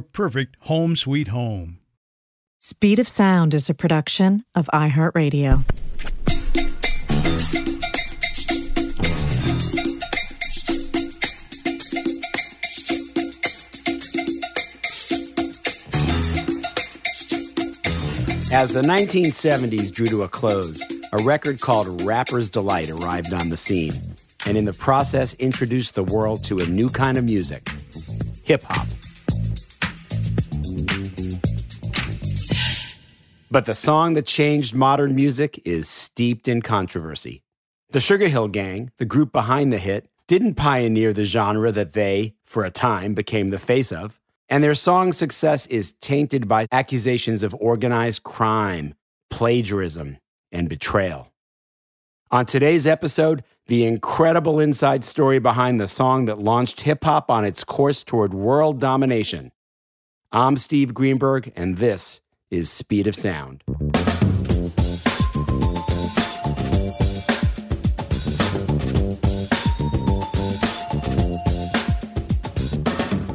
[0.00, 1.78] perfect home sweet home.
[2.60, 5.64] Speed of Sound is a production of iHeartRadio.
[18.52, 20.82] As the 1970s drew to a close,
[21.12, 23.94] a record called Rapper's Delight arrived on the scene,
[24.44, 27.70] and in the process introduced the world to a new kind of music
[28.42, 28.88] hip hop.
[33.52, 37.42] But the song that changed modern music is steeped in controversy.
[37.90, 42.36] The Sugar Hill Gang, the group behind the hit, didn't pioneer the genre that they,
[42.44, 47.42] for a time, became the face of, and their song's success is tainted by accusations
[47.42, 48.94] of organized crime,
[49.30, 50.18] plagiarism,
[50.52, 51.32] and betrayal.
[52.30, 57.44] On today's episode, the incredible inside story behind the song that launched hip hop on
[57.44, 59.50] its course toward world domination.
[60.30, 63.62] I'm Steve Greenberg, and this is Speed of Sound.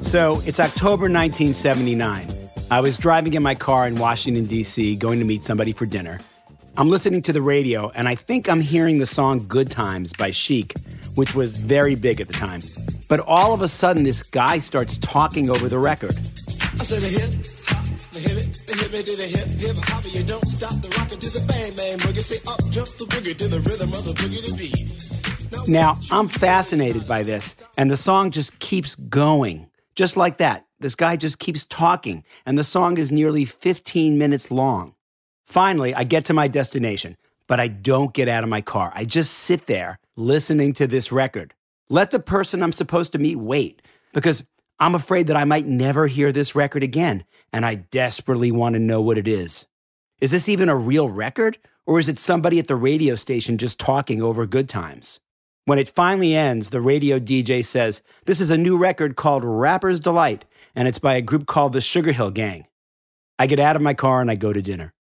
[0.01, 2.27] So it's October 1979.
[2.71, 6.19] I was driving in my car in Washington, D.C., going to meet somebody for dinner.
[6.77, 10.31] I'm listening to the radio, and I think I'm hearing the song Good Times by
[10.31, 10.73] Chic,
[11.15, 12.61] which was very big at the time.
[13.07, 16.17] But all of a sudden, this guy starts talking over the record.
[16.79, 17.54] I said, the hip
[18.65, 22.23] the hip to the hip, hip you don't stop the to the bang bang boogie.
[22.23, 25.67] Say up jump the boogie to the rhythm of the boogie to beat.
[25.67, 29.69] Now, I'm fascinated by this, and the song just keeps going.
[29.95, 30.65] Just like that.
[30.79, 34.93] This guy just keeps talking, and the song is nearly 15 minutes long.
[35.45, 37.15] Finally, I get to my destination,
[37.47, 38.91] but I don't get out of my car.
[38.93, 41.53] I just sit there listening to this record.
[41.89, 43.81] Let the person I'm supposed to meet wait,
[44.13, 44.43] because
[44.79, 48.79] I'm afraid that I might never hear this record again, and I desperately want to
[48.79, 49.67] know what it is.
[50.19, 53.79] Is this even a real record, or is it somebody at the radio station just
[53.79, 55.21] talking over good times?
[55.63, 60.01] When it finally ends, the radio DJ says, This is a new record called Rapper's
[60.01, 60.43] Delight,
[60.75, 62.67] and it's by a group called the Sugar Hill Gang.
[63.39, 64.93] I get out of my car and I go to dinner.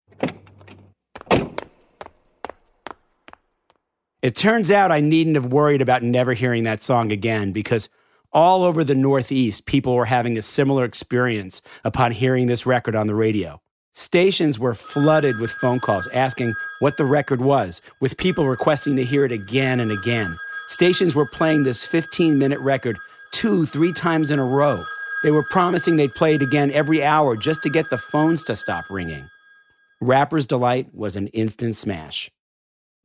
[4.21, 7.89] It turns out I needn't have worried about never hearing that song again because
[8.33, 13.07] all over the Northeast, people were having a similar experience upon hearing this record on
[13.07, 13.61] the radio.
[13.93, 19.05] Stations were flooded with phone calls asking what the record was, with people requesting to
[19.05, 20.35] hear it again and again.
[20.67, 22.97] Stations were playing this 15 minute record
[23.31, 24.83] two, three times in a row.
[25.23, 28.55] They were promising they'd play it again every hour just to get the phones to
[28.55, 29.27] stop ringing.
[30.01, 32.31] Rapper's Delight was an instant smash.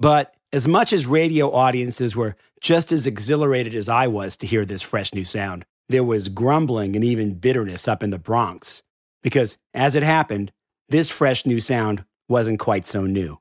[0.00, 4.64] But as much as radio audiences were just as exhilarated as I was to hear
[4.64, 8.82] this fresh new sound, there was grumbling and even bitterness up in the Bronx.
[9.22, 10.52] Because, as it happened,
[10.88, 13.38] this fresh new sound wasn't quite so new.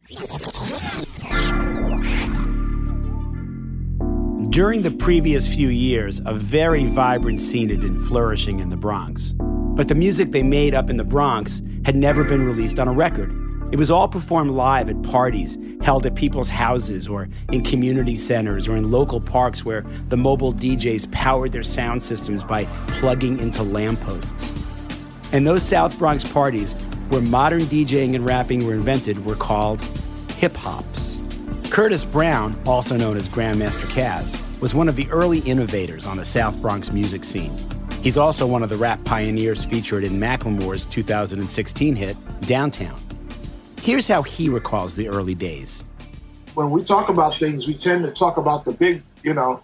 [4.49, 9.33] During the previous few years, a very vibrant scene had been flourishing in the Bronx.
[9.37, 12.93] But the music they made up in the Bronx had never been released on a
[12.93, 13.46] record.
[13.69, 18.67] It was all performed live at parties held at people's houses or in community centers
[18.67, 23.63] or in local parks where the mobile DJs powered their sound systems by plugging into
[23.63, 24.53] lampposts.
[25.33, 26.73] And those South Bronx parties,
[27.09, 29.81] where modern DJing and rapping were invented, were called
[30.37, 31.19] hip hops.
[31.69, 36.25] Curtis Brown, also known as Grandmaster Caz, was one of the early innovators on the
[36.25, 37.57] South Bronx music scene.
[38.01, 42.97] He's also one of the rap pioneers featured in Macklemore's 2016 hit, Downtown.
[43.79, 45.83] Here's how he recalls the early days.
[46.55, 49.63] When we talk about things, we tend to talk about the big, you know,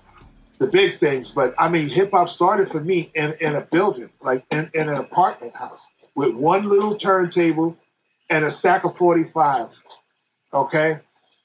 [0.60, 1.32] the big things.
[1.32, 4.90] But I mean, hip hop started for me in, in a building, like in, in
[4.90, 7.78] an apartment house with one little turntable
[8.30, 9.84] and a stack of 45s.
[10.54, 11.00] Okay.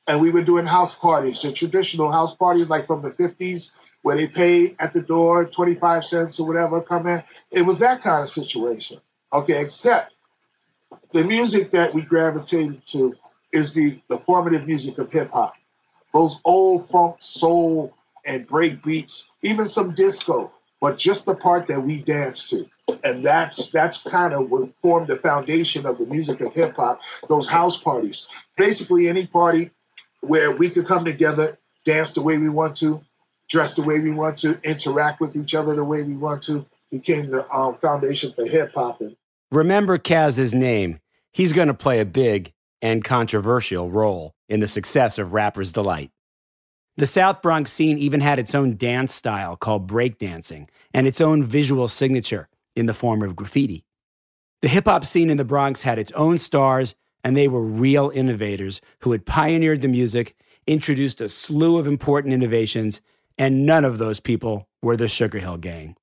[0.06, 3.72] And we were doing house parties, the traditional house parties, like from the 50s,
[4.02, 7.22] where they paid at the door 25 cents or whatever, come in.
[7.50, 9.00] It was that kind of situation.
[9.32, 9.60] Okay.
[9.60, 10.14] Except
[11.12, 13.14] the music that we gravitated to
[13.52, 15.54] is the, the formative music of hip hop.
[16.12, 17.94] Those old funk, soul,
[18.24, 22.68] and break beats, even some disco, but just the part that we dance to.
[23.04, 27.00] And that's that's kind of what formed the foundation of the music of hip hop,
[27.28, 28.26] those house parties.
[28.56, 29.70] Basically any party
[30.20, 33.04] where we could come together, dance the way we want to,
[33.48, 36.64] dress the way we want to, interact with each other the way we want to,
[36.90, 39.00] became the um, foundation for hip hop.
[39.50, 40.98] Remember Caz's name.
[41.32, 42.52] He's going to play a big
[42.82, 46.10] and controversial role in the success of Rapper's Delight.
[46.98, 51.42] The South Bronx scene even had its own dance style called breakdancing and its own
[51.42, 53.86] visual signature in the form of graffiti.
[54.60, 58.10] The hip hop scene in the Bronx had its own stars, and they were real
[58.10, 60.36] innovators who had pioneered the music,
[60.66, 63.00] introduced a slew of important innovations,
[63.38, 65.96] and none of those people were the Sugar Hill Gang.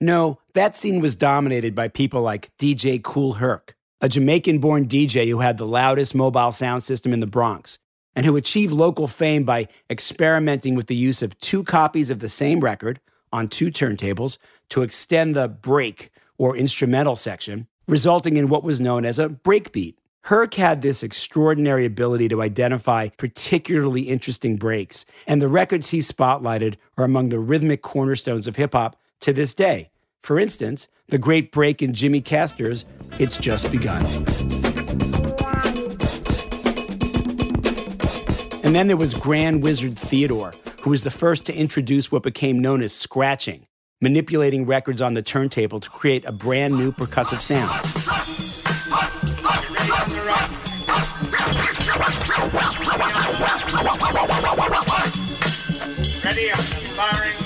[0.00, 5.28] No, that scene was dominated by people like DJ Kool Herc, a Jamaican born DJ
[5.28, 7.78] who had the loudest mobile sound system in the Bronx
[8.14, 12.28] and who achieved local fame by experimenting with the use of two copies of the
[12.28, 13.00] same record
[13.32, 14.36] on two turntables
[14.70, 19.94] to extend the break or instrumental section, resulting in what was known as a breakbeat.
[20.22, 26.76] Herc had this extraordinary ability to identify particularly interesting breaks, and the records he spotlighted
[26.98, 29.90] are among the rhythmic cornerstones of hip hop to this day.
[30.22, 32.84] For instance, the great break in Jimmy Castor's
[33.18, 34.04] It's Just Begun.
[38.64, 42.58] And then there was Grand Wizard Theodore, who was the first to introduce what became
[42.58, 43.66] known as scratching,
[44.00, 47.70] manipulating records on the turntable to create a brand new percussive sound.
[56.24, 56.48] Ready
[56.96, 57.45] firing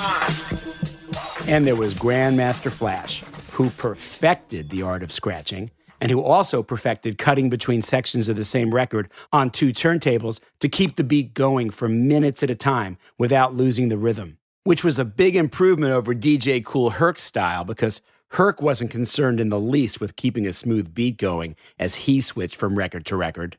[1.50, 7.18] And there was Grandmaster Flash, who perfected the art of scratching and who also perfected
[7.18, 11.70] cutting between sections of the same record on two turntables to keep the beat going
[11.70, 16.14] for minutes at a time without losing the rhythm, which was a big improvement over
[16.14, 20.94] DJ Kool Herc's style because Herc wasn't concerned in the least with keeping a smooth
[20.94, 23.56] beat going as he switched from record to record.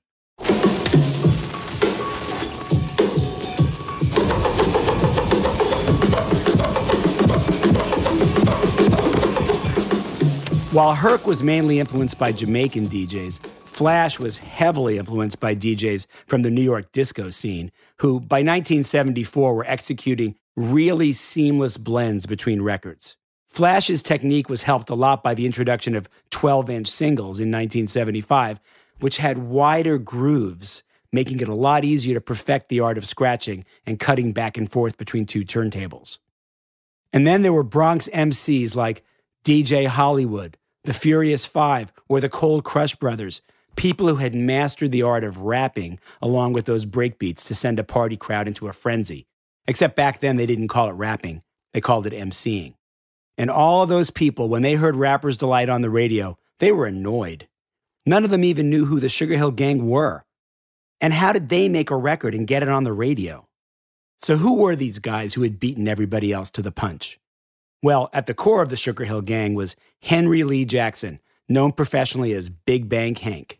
[10.71, 16.43] While Herc was mainly influenced by Jamaican DJs, Flash was heavily influenced by DJs from
[16.43, 23.17] the New York disco scene, who by 1974 were executing really seamless blends between records.
[23.49, 28.61] Flash's technique was helped a lot by the introduction of 12 inch singles in 1975,
[29.01, 33.65] which had wider grooves, making it a lot easier to perfect the art of scratching
[33.85, 36.19] and cutting back and forth between two turntables.
[37.11, 39.03] And then there were Bronx MCs like
[39.43, 43.41] DJ Hollywood, the Furious Five, or the Cold Crush Brothers,
[43.75, 47.83] people who had mastered the art of rapping along with those breakbeats to send a
[47.83, 49.27] party crowd into a frenzy.
[49.67, 52.73] Except back then they didn't call it rapping, they called it MCing.
[53.37, 57.47] And all those people, when they heard Rapper's Delight on the radio, they were annoyed.
[58.05, 60.23] None of them even knew who the Sugar Hill Gang were.
[60.99, 63.47] And how did they make a record and get it on the radio?
[64.19, 67.19] So, who were these guys who had beaten everybody else to the punch?
[67.83, 71.19] Well, at the core of the Sugar Hill Gang was Henry Lee Jackson,
[71.49, 73.59] known professionally as Big Bank Hank.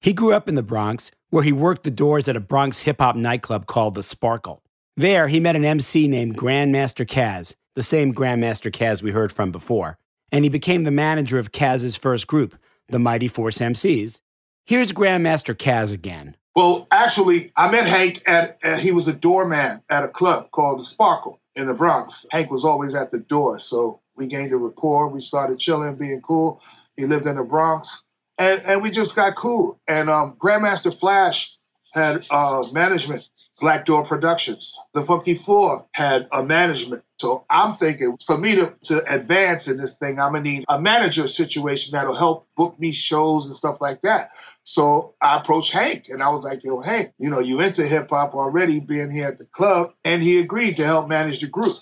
[0.00, 3.00] He grew up in the Bronx, where he worked the doors at a Bronx hip
[3.00, 4.62] hop nightclub called The Sparkle.
[4.96, 9.52] There, he met an MC named Grandmaster Caz, the same Grandmaster Caz we heard from
[9.52, 9.96] before,
[10.32, 12.56] and he became the manager of Caz's first group,
[12.88, 14.20] the Mighty Force MCs.
[14.64, 16.36] Here's Grandmaster Caz again.
[16.56, 20.80] Well, actually, I met Hank at, uh, he was a doorman at a club called
[20.80, 22.26] The Sparkle in the Bronx.
[22.30, 25.08] Hank was always at the door, so we gained a rapport.
[25.08, 26.60] We started chilling, being cool.
[26.96, 28.04] He lived in the Bronx,
[28.38, 29.80] and and we just got cool.
[29.88, 31.56] And um, Grandmaster Flash
[31.92, 33.28] had uh, management,
[33.60, 34.78] Black Door Productions.
[34.92, 37.02] The Funky Four had a management.
[37.18, 40.80] So I'm thinking for me to, to advance in this thing, I'm gonna need a
[40.80, 44.28] manager situation that'll help book me shows and stuff like that.
[44.66, 48.10] So I approached Hank and I was like, yo, Hank, you know, you into hip
[48.10, 49.92] hop already being here at the club.
[50.04, 51.76] And he agreed to help manage the group.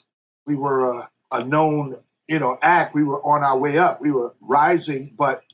[0.46, 1.96] We were a, a known,
[2.28, 2.94] you know, act.
[2.94, 4.02] We were on our way up.
[4.02, 5.44] We were rising, but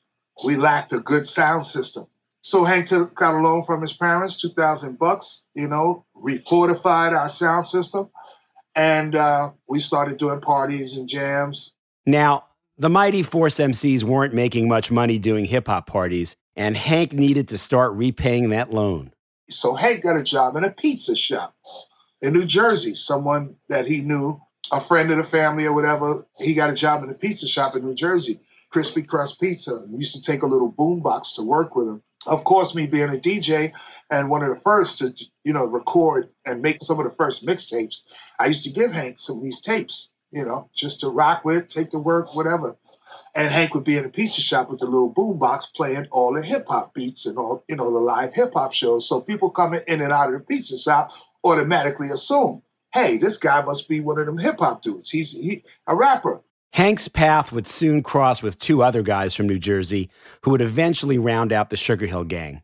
[0.45, 2.07] we lacked a good sound system.
[2.43, 7.29] So Hank took, got a loan from his parents, 2000 bucks, you know, refortified our
[7.29, 8.11] sound system.
[8.75, 11.77] And uh, we started doing parties and jams.
[12.05, 12.47] Now,
[12.81, 17.49] the mighty Force MCs weren't making much money doing hip hop parties, and Hank needed
[17.49, 19.13] to start repaying that loan.
[19.51, 21.55] So Hank got a job in a pizza shop
[22.23, 22.95] in New Jersey.
[22.95, 24.41] Someone that he knew,
[24.73, 27.77] a friend of the family or whatever, he got a job in a pizza shop
[27.77, 28.41] in New Jersey.
[28.71, 29.85] Crispy Crust Pizza.
[29.89, 32.03] We used to take a little boombox to work with him.
[32.27, 33.73] Of course, me being a DJ
[34.11, 35.13] and one of the first to,
[35.45, 38.03] you know, record and make some of the first mixtapes,
[38.39, 41.69] I used to give Hank some of these tapes, you know, just to rock with,
[41.69, 42.77] take to work, whatever.
[43.35, 46.43] And Hank would be in a pizza shop with the little boombox playing all the
[46.43, 49.09] hip hop beats and all, you know, the live hip hop shows.
[49.09, 51.13] So people coming in and out of the pizza shop
[51.45, 55.11] automatically assume, hey, this guy must be one of them hip hop dudes.
[55.11, 56.43] He's he a rapper.
[56.73, 60.09] Hank's path would soon cross with two other guys from New Jersey
[60.43, 62.63] who would eventually round out the Sugar Hill Gang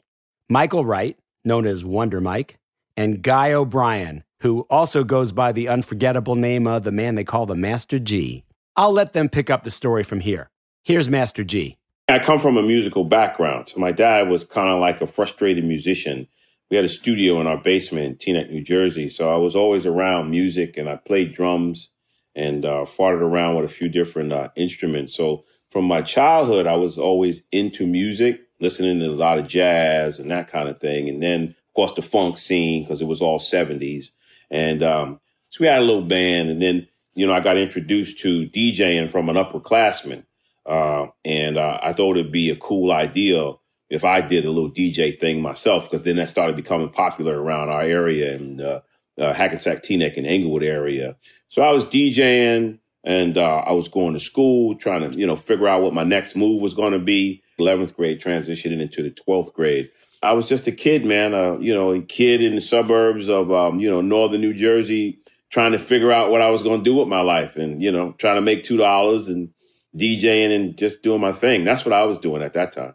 [0.48, 2.58] Michael Wright, known as Wonder Mike,
[2.96, 7.46] and Guy O'Brien, who also goes by the unforgettable name of the man they call
[7.46, 8.44] the Master G.
[8.76, 10.50] I'll let them pick up the story from here.
[10.84, 11.78] Here's Master G.
[12.08, 13.70] I come from a musical background.
[13.70, 16.28] So my dad was kind of like a frustrated musician.
[16.70, 19.08] We had a studio in our basement in Teaneck, New Jersey.
[19.08, 21.90] So I was always around music and I played drums
[22.34, 25.14] and uh, farted around with a few different uh, instruments.
[25.14, 30.18] So from my childhood, I was always into music, listening to a lot of jazz
[30.18, 31.08] and that kind of thing.
[31.08, 34.10] And then, of course, the funk scene because it was all 70s.
[34.50, 36.50] And um, so we had a little band.
[36.50, 40.24] And then, you know, I got introduced to DJing from an upperclassman.
[40.64, 43.52] Uh, and uh, I thought it'd be a cool idea
[43.88, 47.68] if I did a little DJ thing myself, because then that started becoming popular around
[47.68, 48.80] our area and uh,
[49.18, 51.16] uh, Hackensack, Teaneck, and Englewood area.
[51.48, 55.36] So I was DJing and uh, I was going to school, trying to, you know,
[55.36, 57.42] figure out what my next move was going to be.
[57.60, 59.90] 11th grade transitioning into the 12th grade.
[60.22, 63.52] I was just a kid, man, uh, you know, a kid in the suburbs of,
[63.52, 65.20] um, you know, northern New Jersey,
[65.50, 67.92] trying to figure out what I was going to do with my life and, you
[67.92, 69.50] know, trying to make $2 and
[69.96, 71.64] DJing and just doing my thing.
[71.64, 72.94] That's what I was doing at that time.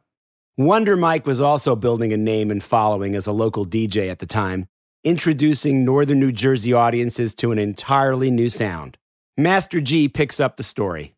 [0.58, 4.26] Wonder Mike was also building a name and following as a local DJ at the
[4.26, 4.68] time
[5.04, 8.98] introducing Northern New Jersey audiences to an entirely new sound.
[9.38, 11.16] Master G picks up the story.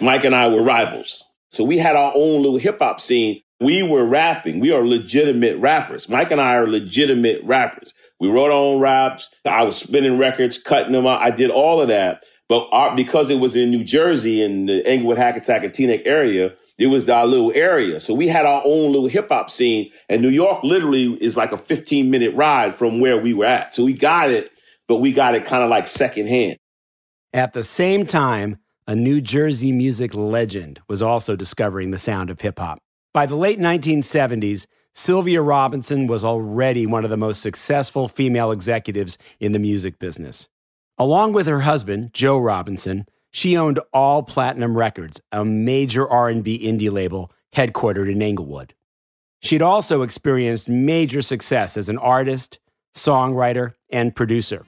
[0.00, 1.24] Mike and I were rivals.
[1.50, 3.42] So we had our own little hip hop scene.
[3.60, 4.60] We were rapping.
[4.60, 6.08] We are legitimate rappers.
[6.08, 7.92] Mike and I are legitimate rappers.
[8.20, 9.30] We wrote our own raps.
[9.44, 11.22] I was spinning records, cutting them out.
[11.22, 12.24] I did all of that.
[12.48, 16.54] But our, because it was in New Jersey in the Englewood, Hackensack, and Teaneck area,
[16.78, 18.00] it was our little area.
[18.00, 19.90] So we had our own little hip hop scene.
[20.08, 23.74] And New York literally is like a 15 minute ride from where we were at.
[23.74, 24.50] So we got it,
[24.86, 26.56] but we got it kind of like secondhand.
[27.34, 32.40] At the same time, a New Jersey music legend was also discovering the sound of
[32.40, 32.78] hip hop.
[33.14, 39.16] By the late 1970s, Sylvia Robinson was already one of the most successful female executives
[39.40, 40.48] in the music business.
[40.98, 46.90] Along with her husband, Joe Robinson, she owned All Platinum Records, a major R&B indie
[46.90, 48.74] label headquartered in Englewood.
[49.40, 52.58] She'd also experienced major success as an artist,
[52.94, 54.66] songwriter, and producer.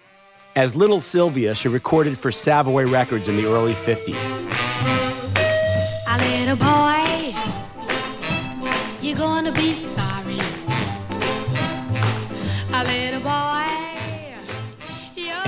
[0.56, 4.50] As Little Sylvia, she recorded for Savoy Records in the early 50s.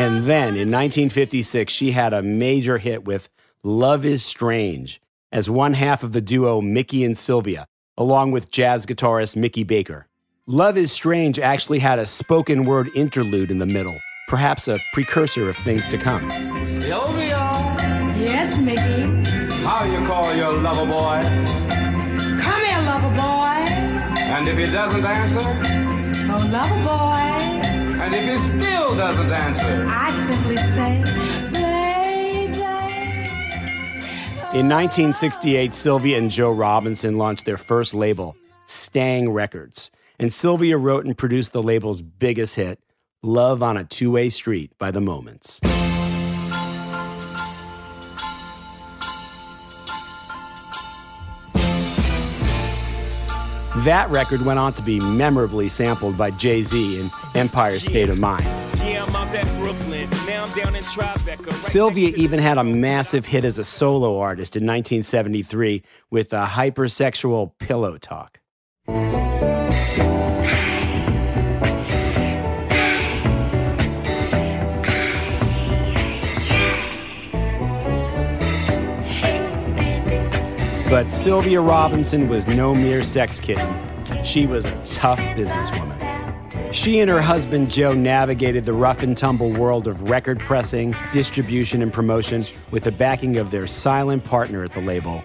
[0.02, 3.28] And then in 1956, she had a major hit with
[3.62, 7.66] Love is Strange as one half of the duo Mickey and Sylvia,
[7.96, 10.08] along with jazz guitarist Mickey Baker.
[10.48, 15.48] Love is Strange actually had a spoken word interlude in the middle, perhaps a precursor
[15.48, 16.28] of things to come.
[16.80, 17.38] Sylvia,
[18.18, 19.02] Yes, Mickey.
[19.62, 21.20] how you call your lover boy?
[22.42, 23.70] Come here, lover boy.
[24.18, 25.38] And if he doesn't answer,
[26.28, 27.81] Oh, lover boy.
[28.02, 30.96] And if he still doesn't answer, I simply say.
[34.58, 39.92] In 1968, Sylvia and Joe Robinson launched their first label, Stang Records.
[40.18, 42.80] And Sylvia wrote and produced the label's biggest hit,
[43.22, 45.60] Love on a Two Way Street by The Moments.
[53.84, 58.18] That record went on to be memorably sampled by Jay Z in Empire State of
[58.18, 58.44] Mind.
[61.62, 67.52] Sylvia even had a massive hit as a solo artist in 1973 with the hypersexual
[67.58, 68.40] Pillow Talk.
[80.90, 83.74] But Sylvia Robinson was no mere sex kitten.
[84.24, 85.91] She was a tough businesswoman.
[86.72, 91.82] She and her husband Joe navigated the rough and tumble world of record pressing, distribution,
[91.82, 95.22] and promotion with the backing of their silent partner at the label,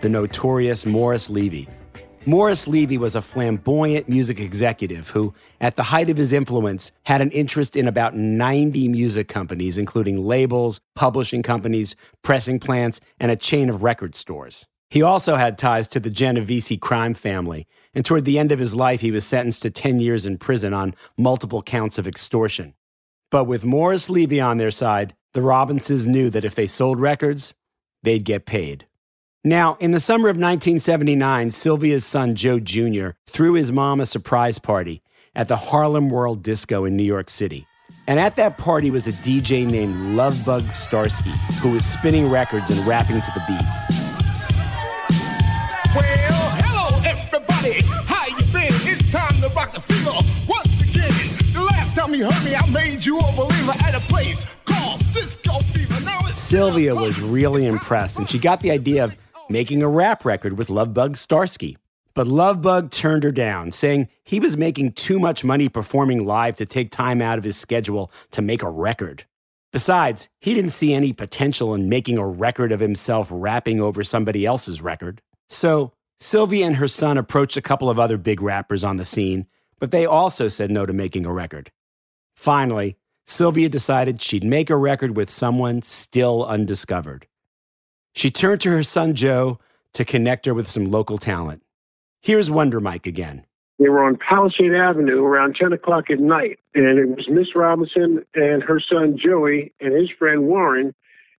[0.00, 1.68] the notorious Morris Levy.
[2.26, 7.20] Morris Levy was a flamboyant music executive who, at the height of his influence, had
[7.20, 13.36] an interest in about 90 music companies, including labels, publishing companies, pressing plants, and a
[13.36, 14.66] chain of record stores.
[14.90, 17.66] He also had ties to the Genovese crime family,
[17.98, 20.72] and toward the end of his life, he was sentenced to 10 years in prison
[20.72, 22.74] on multiple counts of extortion.
[23.28, 27.54] But with Morris Levy on their side, the Robinsons knew that if they sold records,
[28.04, 28.86] they'd get paid.
[29.42, 33.16] Now, in the summer of 1979, Sylvia's son Joe Jr.
[33.26, 35.02] threw his mom a surprise party
[35.34, 37.66] at the Harlem World Disco in New York City.
[38.06, 42.86] And at that party was a DJ named Lovebug Starsky, who was spinning records and
[42.86, 43.97] rapping to the beat.
[52.08, 56.00] The last time me, I made you a believer at a place called Disco Fever.
[56.00, 59.14] Now it's Sylvia was really impressed, and she got the idea of
[59.50, 61.76] making a rap record with Lovebug Starsky.
[62.14, 66.64] But Lovebug turned her down, saying he was making too much money performing live to
[66.64, 69.24] take time out of his schedule to make a record.
[69.70, 74.46] Besides, he didn't see any potential in making a record of himself rapping over somebody
[74.46, 75.20] else's record.
[75.50, 79.46] So Sylvia and her son approached a couple of other big rappers on the scene,
[79.78, 81.70] but they also said no to making a record.
[82.38, 82.96] Finally,
[83.26, 87.26] Sylvia decided she'd make a record with someone still undiscovered.
[88.14, 89.58] She turned to her son Joe
[89.94, 91.62] to connect her with some local talent.
[92.22, 93.44] Here's Wonder Mike again.
[93.80, 98.24] They were on Palisade Avenue around 10 o'clock at night, and it was Miss Robinson
[98.36, 100.94] and her son Joey and his friend Warren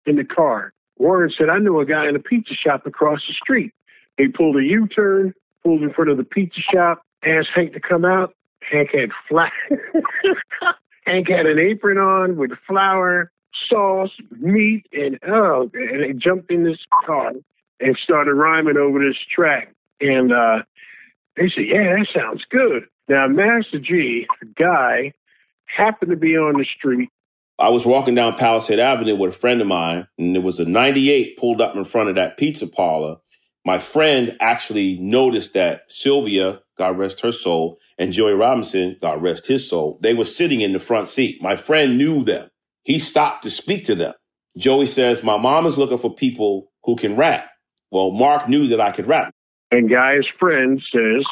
[0.04, 0.72] in the car.
[0.96, 3.72] Warren said, I know a guy in a pizza shop across the street.
[4.16, 5.32] He pulled a U turn,
[5.62, 8.34] pulled in front of the pizza shop, asked Hank to come out.
[8.62, 9.52] Hank had flat.
[11.08, 16.64] Hank had an apron on with flour, sauce, meat, and oh, and they jumped in
[16.64, 17.32] this car
[17.80, 19.74] and started rhyming over this track.
[20.02, 20.62] And uh,
[21.36, 25.14] they said, "Yeah, that sounds good." Now, Master G, guy,
[25.64, 27.08] happened to be on the street.
[27.58, 30.66] I was walking down Palisade Avenue with a friend of mine, and there was a
[30.66, 33.16] 98 pulled up in front of that pizza parlor
[33.68, 39.46] my friend actually noticed that Sylvia, God rest her soul, and Joey Robinson, God rest
[39.46, 41.42] his soul, they were sitting in the front seat.
[41.42, 42.48] My friend knew them.
[42.84, 44.14] He stopped to speak to them.
[44.56, 47.50] Joey says, My mom is looking for people who can rap.
[47.90, 49.34] Well, Mark knew that I could rap.
[49.70, 51.26] And Guy's friend says,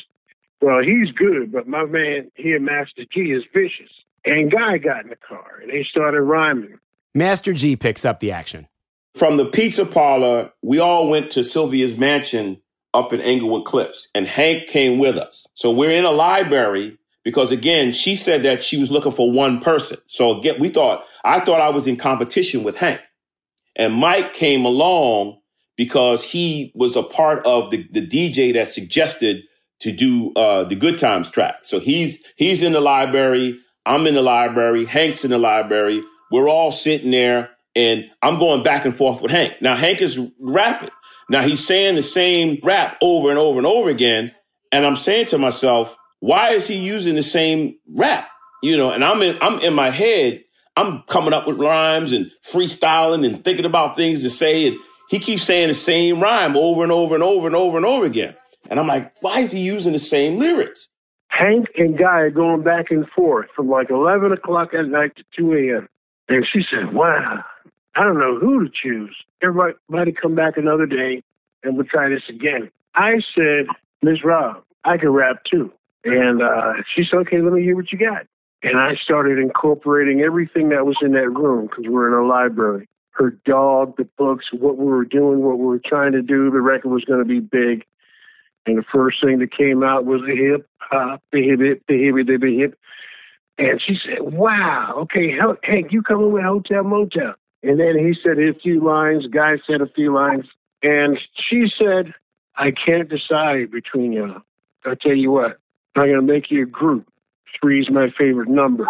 [0.61, 3.91] Well, he's good, but my man here, Master G, is vicious.
[4.25, 6.79] And Guy got in the car and they started rhyming.
[7.15, 8.67] Master G picks up the action.
[9.15, 12.61] From the pizza parlor, we all went to Sylvia's mansion
[12.97, 15.47] up in Englewood Cliffs, and Hank came with us.
[15.55, 19.61] So we're in a library because again, she said that she was looking for one
[19.61, 19.99] person.
[20.07, 23.01] So again, we thought, I thought I was in competition with Hank.
[23.75, 25.41] And Mike came along
[25.77, 29.43] because he was a part of the, the DJ that suggested
[29.81, 31.57] to do uh, the Good Times track.
[31.63, 36.03] So he's he's in the library, I'm in the library, Hank's in the library.
[36.31, 39.61] We're all sitting there and I'm going back and forth with Hank.
[39.61, 40.89] Now, Hank is rapping.
[41.29, 44.33] Now, he's saying the same rap over and over and over again.
[44.71, 48.29] And I'm saying to myself, why is he using the same rap?
[48.63, 50.45] You know, and I'm in, I'm in my head,
[50.77, 54.69] I'm coming up with rhymes and freestyling and thinking about things to say.
[54.69, 54.77] And
[55.09, 58.05] he keeps saying the same rhyme over and over and over and over and over
[58.05, 58.37] again.
[58.69, 60.89] And I'm like, why is he using the same lyrics?
[61.29, 65.25] Hank and Guy are going back and forth from like 11 o'clock at night to
[65.37, 65.89] 2 a.m.
[66.29, 67.45] And she said, wow,
[67.97, 69.17] I don't know who to choose.
[69.43, 71.23] Everybody come back another day
[71.63, 72.71] and we'll try this again.
[72.95, 73.67] I said,
[74.03, 74.23] Ms.
[74.23, 75.73] Rob, I can rap too.
[76.05, 78.27] And uh, she said, okay, let me hear what you got.
[78.63, 82.87] And I started incorporating everything that was in that room because we're in a library.
[83.11, 86.51] Her dog, the books, what we were doing, what we were trying to do.
[86.51, 87.85] The record was going to be big.
[88.67, 92.05] And the first thing that came out was the hip hop, the hip hip, the
[92.05, 92.79] hip, the hip.
[93.59, 97.35] And she said, wow, okay, Hank, you coming with Hotel Motel.
[97.63, 100.47] And then he said a few lines, Guy said a few lines,
[100.83, 102.15] and she said,
[102.55, 104.43] I can't decide between you.
[104.85, 105.59] I'll tell you what,
[105.95, 107.09] I'm gonna make you a group.
[107.61, 108.89] Three's my favorite number.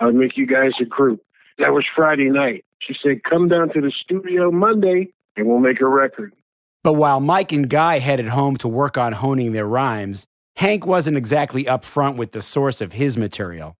[0.00, 1.22] I'll make you guys a group.
[1.58, 2.64] That was Friday night.
[2.78, 6.34] She said, come down to the studio Monday and we'll make a record.
[6.82, 10.26] But while Mike and Guy headed home to work on honing their rhymes,
[10.56, 13.76] Hank wasn't exactly upfront with the source of his material.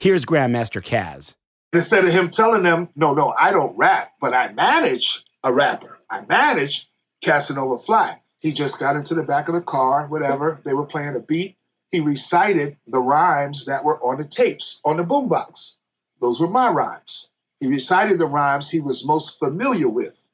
[0.00, 1.34] Here's Grandmaster Caz.
[1.72, 5.98] Instead of him telling them, no, no, I don't rap, but I manage a rapper.
[6.10, 6.88] I manage
[7.22, 8.20] Casanova Fly.
[8.38, 10.60] He just got into the back of the car, whatever.
[10.64, 11.56] They were playing a beat.
[11.90, 15.76] He recited the rhymes that were on the tapes, on the boombox.
[16.20, 17.30] Those were my rhymes.
[17.60, 20.28] He recited the rhymes he was most familiar with.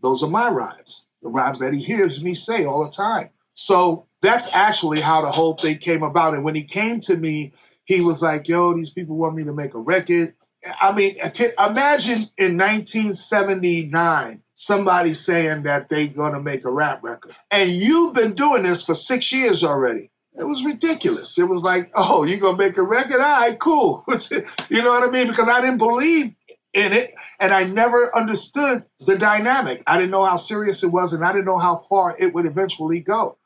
[0.00, 3.30] Those are my rhymes, the rhymes that he hears me say all the time.
[3.54, 6.34] So that's actually how the whole thing came about.
[6.34, 7.52] And when he came to me,
[7.84, 10.34] he was like, yo, these people want me to make a record.
[10.80, 11.16] I mean,
[11.58, 17.34] imagine in 1979, somebody saying that they're going to make a rap record.
[17.50, 20.10] And you've been doing this for six years already.
[20.34, 21.38] It was ridiculous.
[21.38, 23.20] It was like, oh, you're going to make a record?
[23.20, 24.04] All right, cool.
[24.68, 25.28] you know what I mean?
[25.28, 26.34] Because I didn't believe
[26.74, 29.82] in it and I never understood the dynamic.
[29.86, 32.46] I didn't know how serious it was and I didn't know how far it would
[32.46, 33.38] eventually go.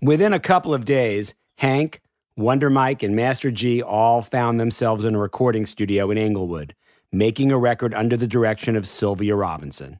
[0.00, 2.00] Within a couple of days, Hank,
[2.36, 6.74] Wonder Mike, and Master G all found themselves in a recording studio in Englewood,
[7.12, 9.98] making a record under the direction of Sylvia Robinson.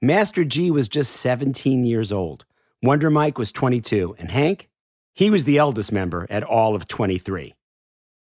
[0.00, 2.44] Master G was just 17 years old.
[2.82, 4.68] Wonder Mike was 22, and Hank,
[5.14, 7.54] he was the eldest member at all of 23.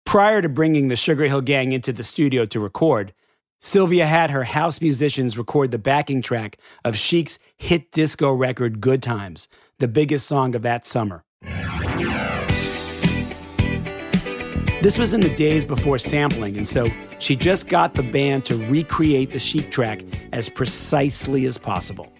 [0.07, 3.13] Prior to bringing the Sugar Hill Gang into the studio to record,
[3.61, 9.03] Sylvia had her house musicians record the backing track of Chic's hit disco record Good
[9.03, 9.47] Times,
[9.79, 11.23] the biggest song of that summer.
[14.87, 18.57] This was in the days before sampling, and so she just got the band to
[18.69, 22.13] recreate the Chic track as precisely as possible.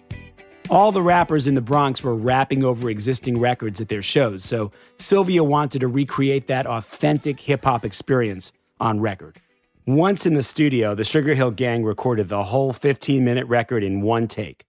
[0.69, 4.73] All the rappers in the Bronx were rapping over existing records at their shows, so
[4.97, 8.51] Sylvia wanted to recreate that authentic hip hop experience
[8.81, 9.39] on record.
[9.85, 14.01] Once in the studio, the Sugar Hill Gang recorded the whole 15 minute record in
[14.01, 14.65] one take.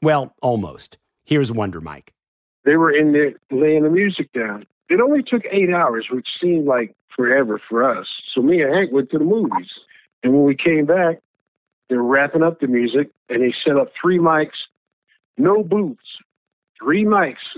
[0.00, 0.96] Well, almost.
[1.24, 2.14] Here's Wonder Mike.
[2.64, 4.64] They were in there laying the music down.
[4.88, 8.22] It only took eight hours, which seemed like forever for us.
[8.26, 9.72] So me and Hank went to the movies.
[10.22, 11.20] And when we came back,
[11.88, 14.66] they were wrapping up the music and they set up three mics,
[15.36, 16.18] no booths,
[16.78, 17.56] three mics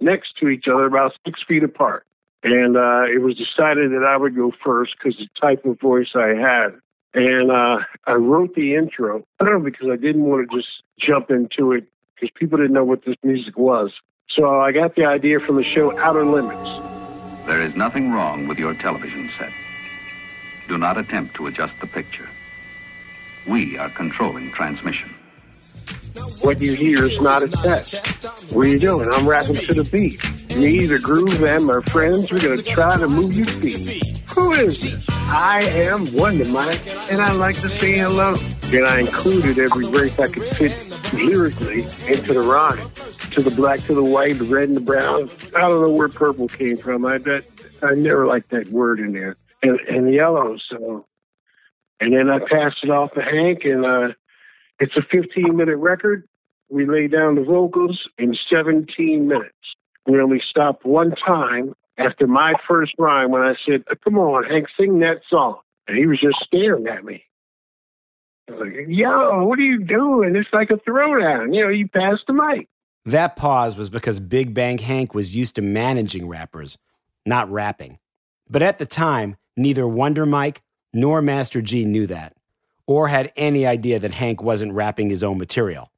[0.00, 2.06] next to each other, about six feet apart.
[2.42, 6.12] And uh, it was decided that I would go first because the type of voice
[6.14, 6.78] I had.
[7.14, 10.82] And uh, I wrote the intro, I don't know, because I didn't want to just
[10.98, 13.92] jump into it because people didn't know what this music was.
[14.28, 16.95] So I got the idea from the show Outer Limits.
[17.46, 19.52] There is nothing wrong with your television set.
[20.66, 22.28] Do not attempt to adjust the picture.
[23.46, 25.14] We are controlling transmission.
[26.40, 27.92] What you hear is not a set.
[28.50, 29.08] What are you doing?
[29.12, 30.20] I'm rapping to the beat.
[30.56, 34.02] Me, the groove, and my friends, we're going to try to move your feet.
[34.30, 35.04] Who is this?
[35.08, 36.80] I am Wonder Mike,
[37.10, 38.40] and I like to sing alone.
[38.64, 40.74] And I included every race I could fit
[41.12, 42.90] lyrically into the rhyme.
[43.36, 45.28] To the black, to the white, the red, and the brown.
[45.54, 47.04] I don't know where purple came from.
[47.04, 47.44] I that
[47.82, 49.36] I never liked that word in there.
[49.62, 51.04] And, and yellow, so.
[52.00, 54.12] And then I passed it off to Hank, and uh,
[54.80, 56.26] it's a 15 minute record.
[56.70, 59.74] We lay down the vocals in 17 minutes.
[60.06, 64.68] We only stopped one time after my first rhyme when I said, Come on, Hank,
[64.78, 65.60] sing that song.
[65.86, 67.22] And he was just staring at me.
[68.48, 70.36] Like, Yo, what are you doing?
[70.36, 71.54] It's like a throwdown.
[71.54, 72.68] You know, you passed the mic.
[73.06, 76.76] That pause was because Big Bank Hank was used to managing rappers,
[77.24, 78.00] not rapping.
[78.50, 82.34] But at the time, neither Wonder Mike nor Master G knew that,
[82.84, 85.92] or had any idea that Hank wasn't rapping his own material.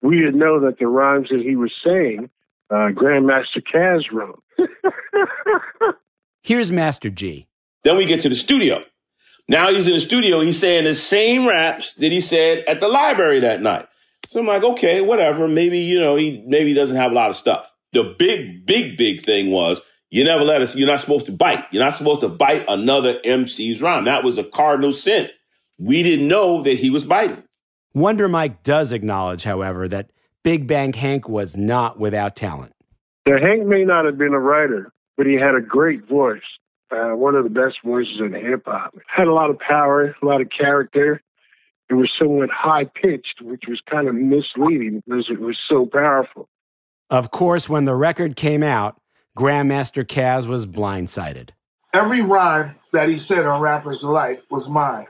[0.00, 2.30] We didn't know that the rhymes that he was saying,
[2.70, 4.42] uh, Grandmaster Caz wrote.
[6.42, 7.46] Here's Master G.
[7.82, 8.82] Then we get to the studio.
[9.48, 10.40] Now he's in the studio.
[10.40, 13.86] He's saying the same raps that he said at the library that night.
[14.34, 15.46] So I'm like, okay, whatever.
[15.46, 17.70] Maybe, you know, he maybe he doesn't have a lot of stuff.
[17.92, 21.64] The big, big, big thing was you never let us, you're not supposed to bite.
[21.70, 24.06] You're not supposed to bite another MC's rhyme.
[24.06, 25.28] That was a cardinal sin.
[25.78, 27.44] We didn't know that he was biting.
[27.94, 30.10] Wonder Mike does acknowledge, however, that
[30.42, 32.72] Big Bank Hank was not without talent.
[33.28, 36.42] Now, Hank may not have been a writer, but he had a great voice.
[36.90, 38.96] Uh, one of the best voices in hip hop.
[39.06, 41.22] Had a lot of power, a lot of character.
[41.90, 46.48] It was somewhat high pitched, which was kind of misleading because it was so powerful.
[47.10, 49.00] Of course, when the record came out,
[49.36, 51.50] Grandmaster Caz was blindsided.
[51.92, 55.06] Every rhyme that he said on Rapper's Delight was mine.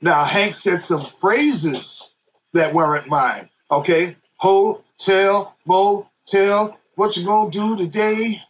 [0.00, 2.14] Now, Hank said some phrases
[2.52, 3.50] that weren't mine.
[3.70, 4.16] Okay?
[4.38, 8.40] Hotel, motel, what you gonna do today?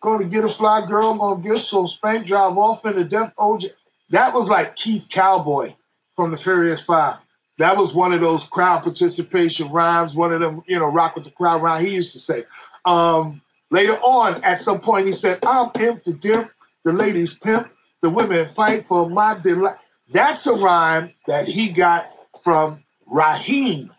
[0.00, 3.70] Gonna get a fly girl, gonna get some spank, drive off in the death OJ.
[4.10, 5.74] That was like Keith Cowboy
[6.14, 7.18] from the Furious Five.
[7.58, 11.24] That was one of those crowd participation rhymes, one of them, you know, rock with
[11.24, 12.44] the crowd rhyme he used to say.
[12.84, 16.50] Um, later on, at some point, he said, I'm pimp the dimp,
[16.84, 17.70] the ladies pimp,
[18.00, 19.76] the women fight for my delight.
[20.10, 22.10] That's a rhyme that he got
[22.42, 23.90] from Raheem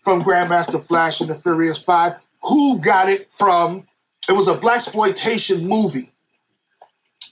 [0.00, 3.86] from Grandmaster Flash and the Furious Five, who got it from,
[4.28, 6.11] it was a black exploitation movie.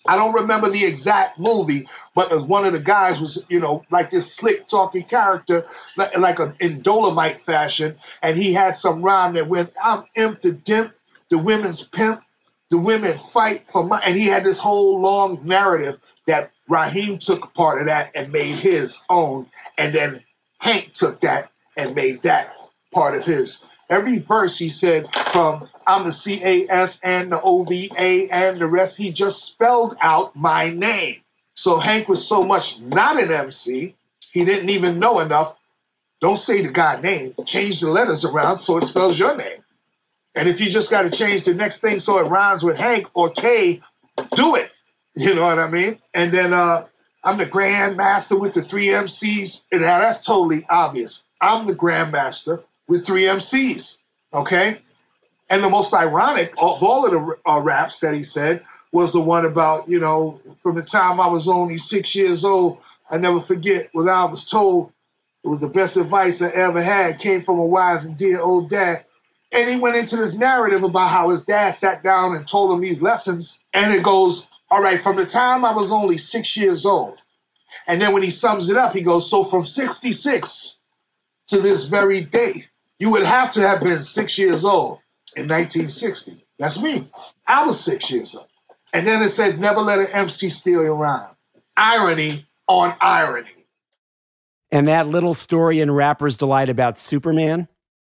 [0.09, 4.11] I don't remember the exact movie, but one of the guys was, you know, like
[4.11, 9.35] this slick talking character, like, like a, in Dolomite fashion, and he had some rhyme
[9.35, 10.93] that went, "I'm imp the dimp,
[11.31, 12.23] the women's pimp,
[12.71, 17.55] the women fight for my," and he had this whole long narrative that Raheem took
[17.55, 19.47] part of that and made his own,
[19.79, 20.25] and then
[20.61, 22.55] Hank took that and made that
[22.93, 23.65] part of his.
[23.91, 28.29] Every verse he said from I'm the C A S and the O V A
[28.29, 31.17] and the rest, he just spelled out my name.
[31.55, 33.97] So Hank was so much not an MC,
[34.31, 35.59] he didn't even know enough.
[36.21, 39.65] Don't say the guy name, change the letters around so it spells your name.
[40.37, 43.09] And if you just got to change the next thing so it rhymes with Hank
[43.15, 43.81] or K,
[44.35, 44.71] do it.
[45.17, 45.99] You know what I mean?
[46.15, 46.87] And then uh,
[47.25, 49.65] I'm the grandmaster with the three MCs.
[49.73, 51.25] And now that's totally obvious.
[51.41, 53.99] I'm the grandmaster with three MCs.
[54.35, 54.83] Okay.
[55.51, 59.21] And the most ironic of all of the uh, raps that he said was the
[59.21, 63.41] one about, you know, from the time I was only six years old, I never
[63.41, 64.93] forget what I was told.
[65.45, 68.71] It was the best advice I ever had, came from a wise and dear old
[68.71, 69.07] dad.
[69.53, 72.81] And he went into this narrative about how his dad sat down and told him
[72.83, 73.61] these lessons.
[73.73, 77.23] And it goes, all right, from the time I was only six years old.
[77.89, 80.79] And then when he sums it up, he goes, so from 66
[81.49, 82.67] to this very day,
[83.01, 85.01] you would have to have been six years old
[85.35, 86.47] in 1960.
[86.59, 87.09] That's me.
[87.47, 88.47] I was six years old.
[88.93, 91.35] And then it said, never let an MC steal your rhyme.
[91.77, 93.49] Irony on irony.
[94.71, 97.69] And that little story in Rapper's Delight about Superman,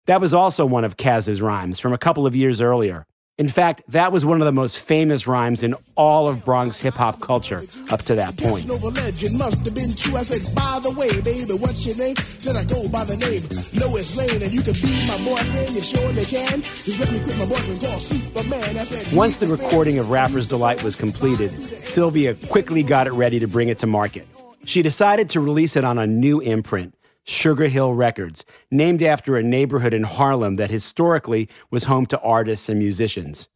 [0.05, 3.05] that was also one of Caz's rhymes from a couple of years earlier.
[3.37, 6.95] In fact, that was one of the most famous rhymes in all of Bronx hip
[6.95, 8.67] hop culture up to that point.
[8.67, 10.15] Legend must have been true.
[10.15, 12.15] I said, by the way, baby, what's your name?
[12.15, 13.43] Said I go by the name
[13.79, 15.75] Lois Lane, and you can be my boyfriend.
[15.75, 16.63] You surely can.
[16.63, 18.75] Just let me quit my boyfriend called Superman.
[18.75, 21.51] I said, Once the recording of Rapper's Delight was completed,
[21.83, 24.27] Sylvia quickly got it ready to bring it to market.
[24.65, 26.96] She decided to release it on a new imprint.
[27.29, 32.69] Sugar Hill Records, named after a neighborhood in Harlem that historically was home to artists
[32.69, 33.49] and musicians.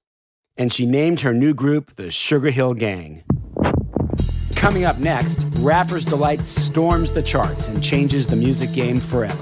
[0.58, 3.24] And she named her new group the Sugar Hill Gang.
[4.58, 9.42] Coming up next, Rapper's Delight storms the charts and changes the music game forever.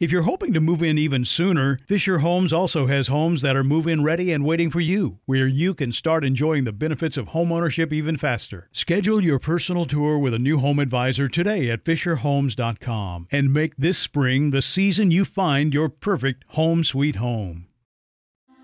[0.00, 3.62] If you're hoping to move in even sooner, Fisher Homes also has homes that are
[3.62, 7.28] move in ready and waiting for you, where you can start enjoying the benefits of
[7.28, 8.70] homeownership even faster.
[8.72, 13.98] Schedule your personal tour with a new home advisor today at FisherHomes.com and make this
[13.98, 17.66] spring the season you find your perfect home sweet home.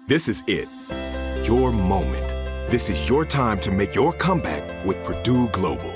[0.09, 0.70] This is it.
[1.46, 2.29] Your moment.
[2.70, 5.95] This is your time to make your comeback with Purdue Global.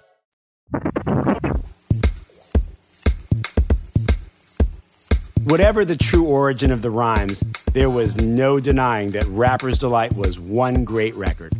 [5.43, 10.39] Whatever the true origin of the rhymes, there was no denying that Rapper's Delight was
[10.39, 11.53] one great record.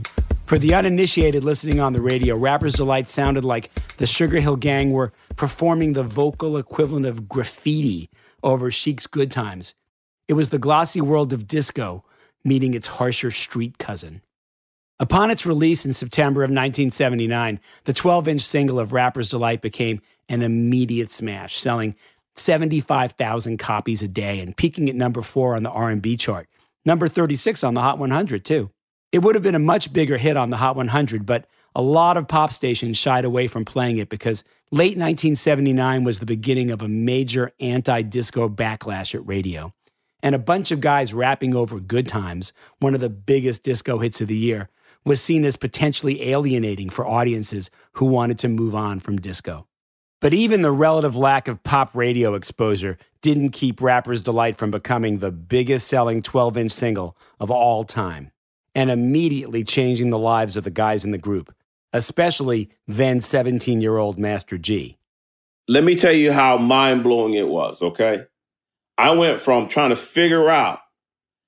[0.45, 4.91] For the uninitiated listening on the radio, Rapper's Delight sounded like the Sugar Hill Gang
[4.91, 8.09] were performing the vocal equivalent of graffiti
[8.43, 9.73] over Chic's Good Times.
[10.27, 12.05] It was the glossy world of disco
[12.43, 14.21] meeting its harsher street cousin.
[15.01, 19.99] Upon its release in September of 1979, the 12 inch single of Rapper's Delight became
[20.29, 21.95] an immediate smash, selling
[22.35, 26.47] 75,000 copies a day and peaking at number 4 on the R&B chart,
[26.85, 28.69] number 36 on the Hot 100 too.
[29.11, 32.15] It would have been a much bigger hit on the Hot 100, but a lot
[32.15, 36.83] of pop stations shied away from playing it because late 1979 was the beginning of
[36.83, 39.73] a major anti-disco backlash at radio.
[40.21, 44.21] And a bunch of guys rapping over Good Times, one of the biggest disco hits
[44.21, 44.69] of the year,
[45.05, 49.67] was seen as potentially alienating for audiences who wanted to move on from disco.
[50.21, 55.17] But even the relative lack of pop radio exposure didn't keep Rapper's Delight from becoming
[55.17, 58.31] the biggest selling 12 inch single of all time
[58.75, 61.53] and immediately changing the lives of the guys in the group,
[61.91, 64.97] especially then 17 year old Master Gee.
[65.67, 68.25] Let me tell you how mind blowing it was, okay?
[68.97, 70.79] I went from trying to figure out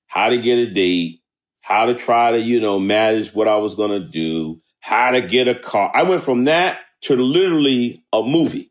[0.06, 1.20] how to get a date,
[1.64, 5.22] how to try to, you know, manage what I was going to do, how to
[5.22, 5.90] get a car.
[5.94, 8.70] I went from that to literally a movie.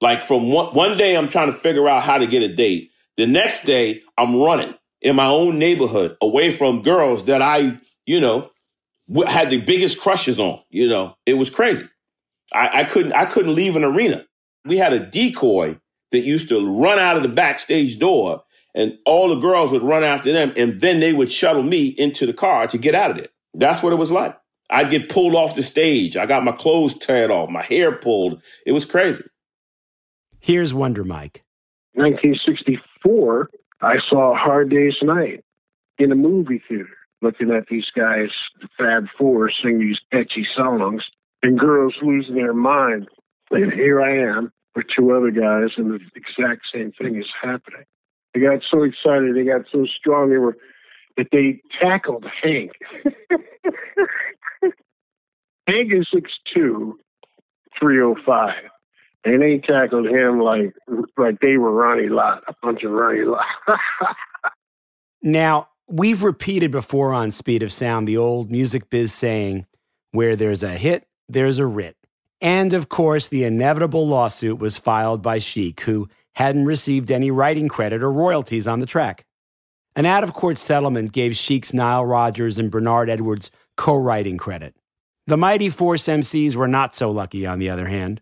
[0.00, 2.90] Like from one, one day, I'm trying to figure out how to get a date.
[3.18, 8.18] The next day, I'm running in my own neighborhood away from girls that I, you
[8.18, 8.48] know,
[9.26, 10.58] had the biggest crushes on.
[10.70, 11.86] You know, it was crazy.
[12.54, 14.24] I, I couldn't, I couldn't leave an arena.
[14.64, 15.78] We had a decoy
[16.12, 18.42] that used to run out of the backstage door
[18.74, 22.26] and all the girls would run after them and then they would shuttle me into
[22.26, 23.28] the car to get out of there.
[23.54, 24.36] That's what it was like.
[24.70, 26.16] I'd get pulled off the stage.
[26.16, 28.42] I got my clothes teared off, my hair pulled.
[28.64, 29.24] It was crazy.
[30.40, 31.44] Here's Wonder Mike.
[31.94, 33.50] 1964,
[33.82, 35.44] I saw Hard Day's Night
[35.98, 41.10] in a movie theater, looking at these guys, the Fab Four, sing these catchy songs,
[41.42, 43.08] and girls losing their mind.
[43.50, 47.84] And here I am with two other guys, and the exact same thing is happening.
[48.34, 50.56] They got so excited, they got so strong, they were
[51.16, 52.72] that they tackled Hank.
[55.66, 56.94] Hank is 6'2",
[57.78, 58.54] 305.
[59.24, 60.74] And they tackled him like
[61.16, 63.46] like they were Ronnie Lott, a bunch of Ronnie Lott.
[65.22, 69.66] Now, we've repeated before on Speed of Sound the old music biz saying,
[70.10, 71.96] where there's a hit, there's a writ.
[72.40, 77.68] And of course, the inevitable lawsuit was filed by Chic, who hadn't received any writing
[77.68, 79.24] credit or royalties on the track.
[79.94, 84.74] An out of court settlement gave Chic's Nile Rodgers and Bernard Edwards co writing credit.
[85.26, 88.20] The Mighty Force MCs were not so lucky, on the other hand.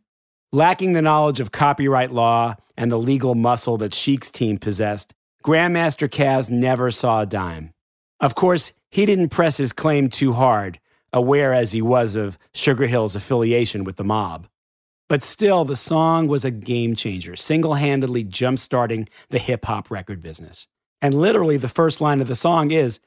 [0.52, 6.08] Lacking the knowledge of copyright law and the legal muscle that Chic's team possessed, Grandmaster
[6.08, 7.72] Caz never saw a dime.
[8.20, 10.80] Of course, he didn't press his claim too hard,
[11.12, 14.48] aware as he was of Sugar Hill's affiliation with the mob.
[15.10, 19.90] But still, the song was a game changer, single handedly jump starting the hip hop
[19.90, 20.68] record business.
[21.02, 23.00] And literally, the first line of the song is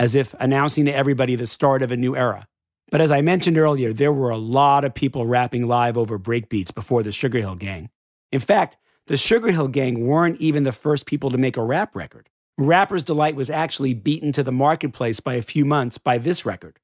[0.00, 2.48] as if announcing to everybody the start of a new era.
[2.90, 6.74] But as I mentioned earlier, there were a lot of people rapping live over breakbeats
[6.74, 7.88] before the Sugar Hill Gang.
[8.32, 11.94] In fact, the Sugar Hill Gang weren't even the first people to make a rap
[11.94, 12.28] record.
[12.58, 16.80] Rapper's Delight was actually beaten to the marketplace by a few months by this record.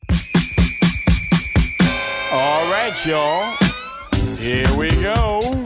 [2.88, 3.55] Right, y'all.
[4.37, 5.40] Here we go.
[5.42, 5.62] You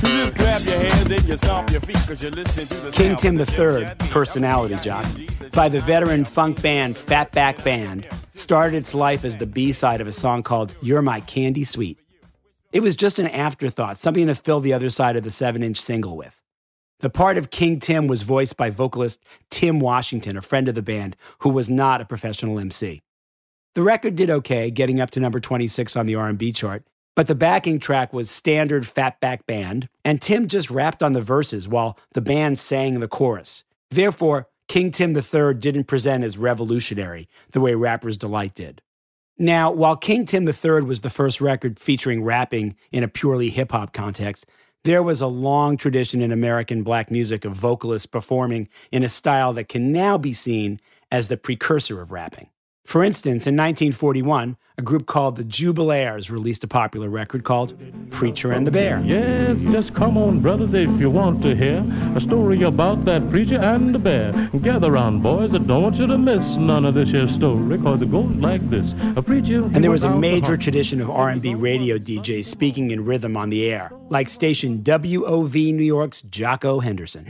[0.00, 3.16] just clap your hands and you stomp your feet because you're listening to the King
[3.16, 5.04] Tim the III, personality jock,
[5.52, 10.06] by the veteran funk band Fatback Band, started its life as the B side of
[10.06, 11.98] a song called You're My Candy Sweet.
[12.70, 15.80] It was just an afterthought, something to fill the other side of the 7 inch
[15.80, 16.40] single with.
[17.00, 20.80] The part of King Tim was voiced by vocalist Tim Washington, a friend of the
[20.80, 23.02] band who was not a professional MC.
[23.74, 26.84] The record did okay, getting up to number 26 on the R&B chart,
[27.16, 31.66] but the backing track was standard Fatback Band, and Tim just rapped on the verses
[31.66, 33.64] while the band sang the chorus.
[33.90, 38.82] Therefore, King Tim III didn't present as revolutionary the way Rapper's Delight did.
[39.38, 43.72] Now, while King Tim III was the first record featuring rapping in a purely hip
[43.72, 44.44] hop context,
[44.84, 49.54] there was a long tradition in American black music of vocalists performing in a style
[49.54, 50.78] that can now be seen
[51.10, 52.48] as the precursor of rapping.
[52.84, 57.78] For instance, in 1941, a group called the Jubilaires released a popular record called
[58.10, 59.00] Preacher and the Bear.
[59.04, 61.84] Yes, just come on, brothers, if you want to hear
[62.16, 64.32] a story about that preacher and the bear.
[64.62, 65.54] Gather round, boys.
[65.54, 68.68] I don't want you to miss none of this here story, cause it goes like
[68.70, 68.92] this.
[69.16, 69.64] A preacher...
[69.64, 73.70] And there was a major tradition of R&B radio DJs speaking in rhythm on the
[73.70, 77.24] air, like station WOV New York's Jocko Henderson.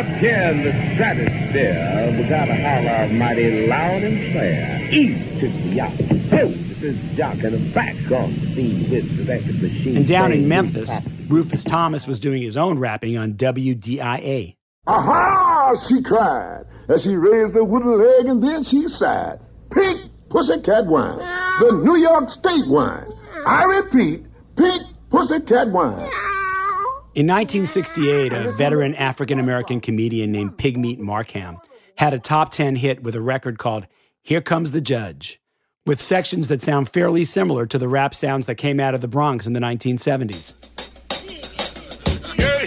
[0.00, 4.88] Way up here in the stratosphere, we gotta holler mighty loud and clear.
[4.90, 5.92] East to the yacht.
[6.30, 9.98] Ho, this is Jock and I'm back on the scene with the record machine.
[9.98, 10.98] And down in Memphis.
[11.28, 14.56] Rufus Thomas was doing his own rapping on WDIA.
[14.86, 15.74] Aha!
[15.86, 19.38] She cried as she raised the wooden leg and then she sighed.
[19.70, 21.18] Pink Pussycat Wine,
[21.60, 23.12] the New York State wine.
[23.46, 24.24] I repeat,
[24.56, 26.10] Pink Pussycat Wine.
[27.12, 31.58] In 1968, a veteran African American comedian named Pigmeat Markham
[31.98, 33.88] had a top 10 hit with a record called
[34.22, 35.40] Here Comes the Judge,
[35.84, 39.08] with sections that sound fairly similar to the rap sounds that came out of the
[39.08, 40.54] Bronx in the 1970s.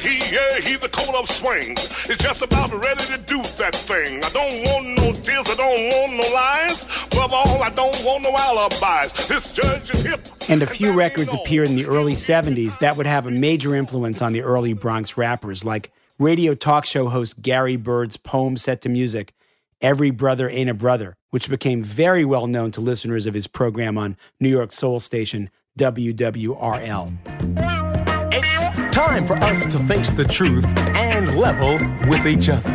[0.04, 1.80] He, yeah, he's the coat of swings.
[2.10, 4.22] It's just about ready to do that thing.
[4.22, 6.84] I don't want no tears, I don't want no lies.
[7.14, 9.14] Above all, I don't want no alibis.
[9.28, 10.28] This judge is hip.
[10.50, 14.22] And a few records appeared in the early 70s that would have a major influence
[14.22, 15.90] on the early Bronx rappers, like
[16.20, 19.34] radio talk show host Gary Byrd's poem set to music,
[19.82, 23.98] Every Brother Ain't a Brother, which became very well known to listeners of his program
[23.98, 25.50] on New York soul station
[25.80, 27.93] WWRL.
[28.94, 30.64] Time for us to face the truth
[30.94, 32.70] and level with each other.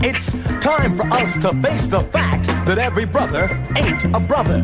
[0.00, 4.60] It's time for us to face the fact that every brother ain't a brother.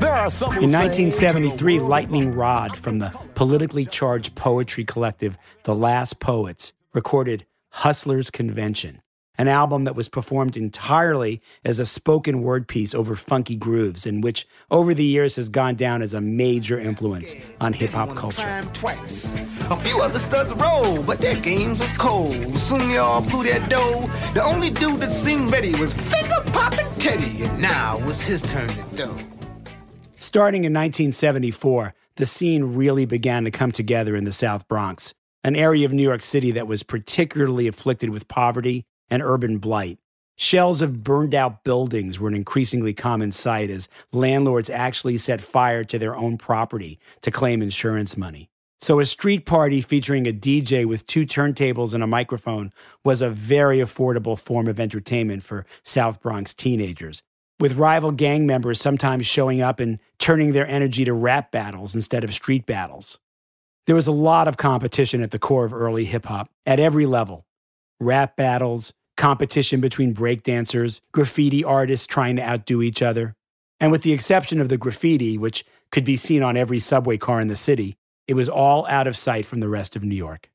[0.00, 6.20] There are some In 1973, Lightning Rod from the politically charged poetry collective The Last
[6.20, 9.01] Poets recorded Hustler's Convention,
[9.38, 14.22] an album that was performed entirely as a spoken word piece over funky grooves, and
[14.22, 18.62] which over the years has gone down as a major influence on hip hop culture.
[18.72, 19.34] Twice.
[19.70, 22.34] A few other studs roll, but their games was cold.
[22.58, 24.04] Soon they all blew their dough.
[24.34, 28.68] The only dude that seemed ready was finger popping Teddy, and now was his turn
[28.68, 29.16] to do.
[30.16, 35.56] Starting in 1974, the scene really began to come together in the South Bronx, an
[35.56, 39.98] area of New York City that was particularly afflicted with poverty and urban blight.
[40.38, 45.84] Shells of burned out buildings were an increasingly common sight as landlords actually set fire
[45.84, 48.48] to their own property to claim insurance money.
[48.80, 52.72] So, a street party featuring a DJ with two turntables and a microphone
[53.04, 57.22] was a very affordable form of entertainment for South Bronx teenagers,
[57.60, 62.24] with rival gang members sometimes showing up and turning their energy to rap battles instead
[62.24, 63.18] of street battles.
[63.86, 67.04] There was a lot of competition at the core of early hip hop at every
[67.04, 67.44] level
[68.02, 73.34] rap battles, competition between breakdancers, graffiti artists trying to outdo each other.
[73.80, 77.40] And with the exception of the graffiti, which could be seen on every subway car
[77.40, 77.96] in the city,
[78.26, 80.50] it was all out of sight from the rest of New York.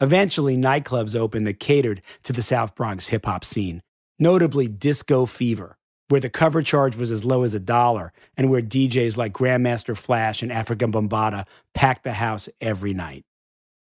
[0.00, 3.82] Eventually, nightclubs opened that catered to the South Bronx hip hop scene,
[4.18, 5.78] notably Disco Fever,
[6.08, 9.96] where the cover charge was as low as a dollar and where DJs like Grandmaster
[9.96, 13.24] Flash and Afrika Bambaataa packed the house every night.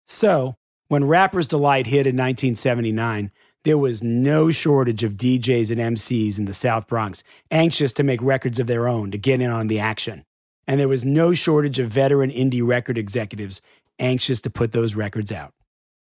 [0.07, 0.57] So,
[0.89, 3.31] when Rapper's Delight hit in 1979,
[3.69, 8.23] there was no shortage of DJs and MCs in the South Bronx anxious to make
[8.23, 10.25] records of their own to get in on the action.
[10.67, 13.61] And there was no shortage of veteran indie record executives
[13.99, 15.53] anxious to put those records out.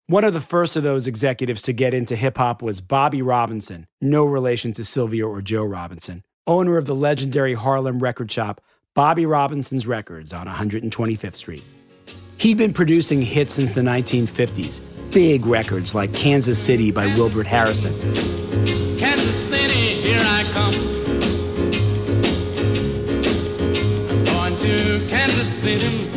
[0.05, 3.86] One of the first of those executives to get into hip hop was Bobby Robinson,
[3.99, 8.61] no relation to Sylvia or Joe Robinson, owner of the legendary Harlem record shop
[8.93, 11.65] Bobby Robinson's Records on 125th Street.
[12.39, 14.81] He'd been producing hits since the 1950s,
[15.11, 17.99] big records like Kansas City by Wilbert Harrison,
[18.99, 20.75] Kansas City, here I come.
[24.27, 26.11] I'm going to Kansas City.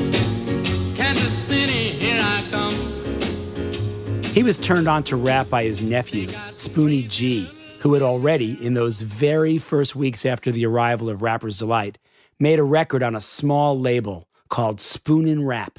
[0.94, 4.22] Kansas City, here I come.
[4.34, 7.50] He was turned on to rap by his nephew, Spoonie G,
[7.80, 11.96] who had already, in those very first weeks after the arrival of Rapper's Delight,
[12.38, 15.78] made a record on a small label called Spoonin' Rap.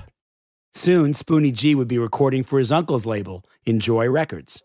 [0.73, 4.63] Soon, Spoonie G would be recording for his uncle's label, Enjoy Records,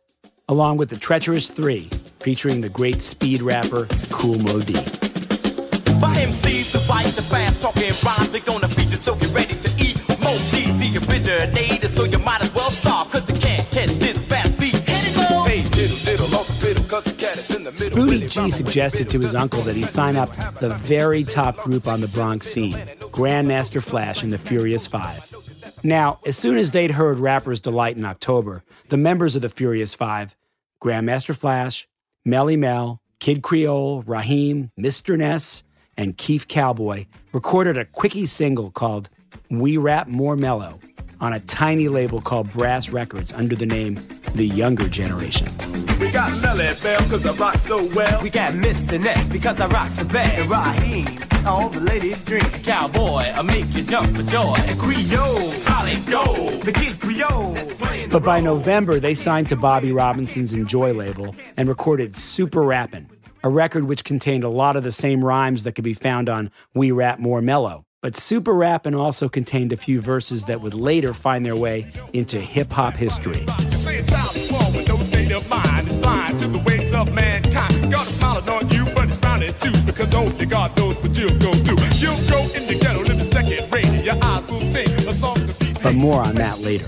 [0.48, 1.90] along with the Treacherous Three,
[2.20, 4.74] featuring the great speed rapper Kool Moe Dee.
[4.74, 9.56] For MCs to fight the fast talking rhymes, they're gonna beat you, so get ready
[9.56, 10.00] to eat.
[10.08, 14.16] Moe Dee's the originator, so you might as well stop, cause you can't catch this
[14.16, 14.74] fast beat.
[14.74, 15.42] Hit it, Mo!
[15.42, 17.98] Hey, diddle, diddle, off the fiddle, cause the cat is in the middle.
[17.98, 20.30] Spoonie G suggested to his uncle that he sign up
[20.60, 22.74] the very top group on the Bronx scene,
[23.10, 25.45] Grandmaster Flash and the Furious Five.
[25.86, 29.94] Now, as soon as they'd heard Rapper's Delight in October, the members of the Furious
[29.94, 30.34] Five,
[30.82, 31.86] Grandmaster Flash,
[32.26, 35.16] Melle Mel, Kid Creole, Raheem, Mr.
[35.16, 35.62] Ness,
[35.96, 39.08] and Keith Cowboy recorded a quickie single called
[39.48, 40.80] We Rap More Mellow
[41.20, 43.94] on a tiny label called Brass Records under the name
[44.36, 45.48] The Younger Generation.
[45.98, 48.22] We got Lily Bell because I rock so well.
[48.22, 49.00] We got Mr.
[49.00, 50.38] Ness because I rock so bad.
[50.38, 52.62] And Raheem, all the ladies drink.
[52.62, 54.54] Cowboy, I make you jump for joy.
[54.58, 56.62] And Creole, solid gold.
[56.64, 57.56] The kid Creole.
[58.10, 63.08] But by November, they signed to Bobby Robinson's Enjoy label and recorded Super Rappin',
[63.42, 66.50] a record which contained a lot of the same rhymes that could be found on
[66.74, 67.85] We Rap More Mellow.
[68.06, 72.40] But Super Rappin' also contained a few verses that would later find their way into
[72.40, 73.44] hip hop history.
[85.82, 86.86] But more on that later.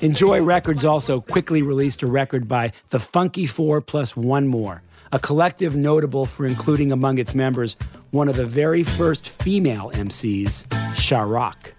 [0.00, 4.80] Enjoy Records also quickly released a record by The Funky Four plus One More,
[5.12, 7.76] a collective notable for including among its members
[8.10, 11.74] one of the very first female MCs, Sha-Rock.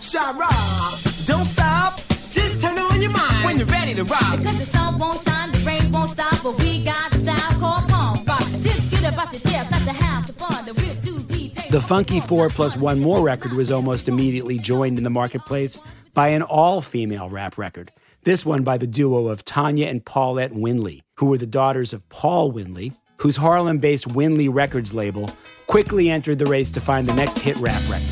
[0.00, 1.98] Shara, don't stop.
[2.30, 4.38] Just turn on your mind when you're ready to rock.
[4.38, 7.88] Because the sun won't shine, the rain won't stop, but we got a style called
[7.88, 8.42] punk rock.
[8.60, 11.70] Just get up out your chair, start to have some fun, the real 2D.
[11.70, 15.78] The Funky Four plus One More record was almost immediately joined in the marketplace
[16.12, 17.92] by an all female rap record.
[18.24, 22.08] This one by the duo of Tanya and Paulette Winley, who were the daughters of
[22.08, 25.28] Paul Winley, whose Harlem based Winley Records label
[25.66, 28.08] quickly entered the race to find the next hit rap record.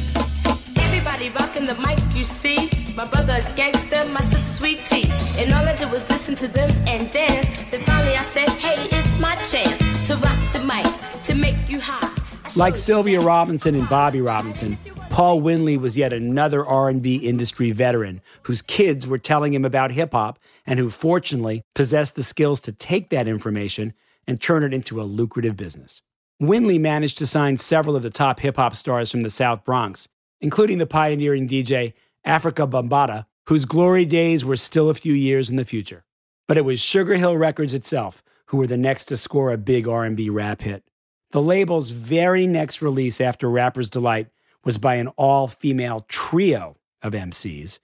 [0.76, 2.68] Everybody rocking the mic, you see.
[2.94, 5.10] My brother a gangster, my sister sweet tea.
[5.42, 7.70] And all I did was listen to them and dance.
[7.70, 10.84] Then finally I said, hey, it's my chance to rock the mic,
[11.24, 12.12] to make you high.
[12.54, 14.76] Like Sylvia Robinson and Bobby Robinson,
[15.12, 20.12] Paul Winley was yet another R&B industry veteran whose kids were telling him about hip
[20.12, 23.92] hop and who fortunately possessed the skills to take that information
[24.26, 26.00] and turn it into a lucrative business.
[26.40, 30.08] Winley managed to sign several of the top hip hop stars from the South Bronx,
[30.40, 31.92] including the pioneering DJ
[32.26, 36.06] Afrika Bambaataa, whose glory days were still a few years in the future.
[36.48, 39.86] But it was Sugar Hill Records itself who were the next to score a big
[39.86, 40.84] R&B rap hit.
[41.32, 44.28] The label's very next release after Rapper's Delight
[44.64, 47.78] was by an all-female trio of MCs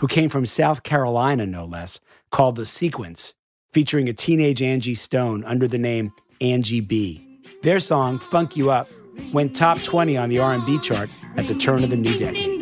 [0.00, 3.34] who came from South Carolina no less, called The Sequence,
[3.72, 7.40] featuring a teenage Angie Stone under the name Angie B.
[7.62, 8.88] Their song Funk You Up
[9.32, 12.60] went top 20 on the R&B chart at the turn of the new decade.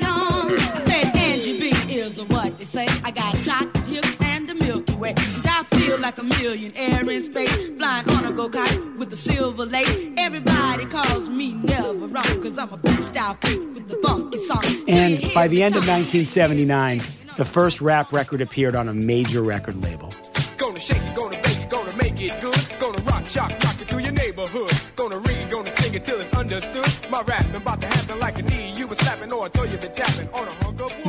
[6.12, 10.12] Like a millionaire in space, flying on a go-kart with the silver lake.
[10.18, 14.64] Everybody calls me never wrong, cause I'm a big style freak with the funky song.
[14.88, 16.98] And by the end of 1979,
[17.38, 20.12] the first rap record appeared on a major record label.
[20.58, 22.60] Gonna shake it, gonna bake it, gonna make it good.
[22.78, 24.72] Gonna rock, shock, rock it through your neighborhood.
[24.96, 27.10] Gonna ring it, gonna sing it till it's understood.
[27.10, 28.72] My rapping about to happen like a knee.
[28.76, 30.11] You was slapping or I told you been tapping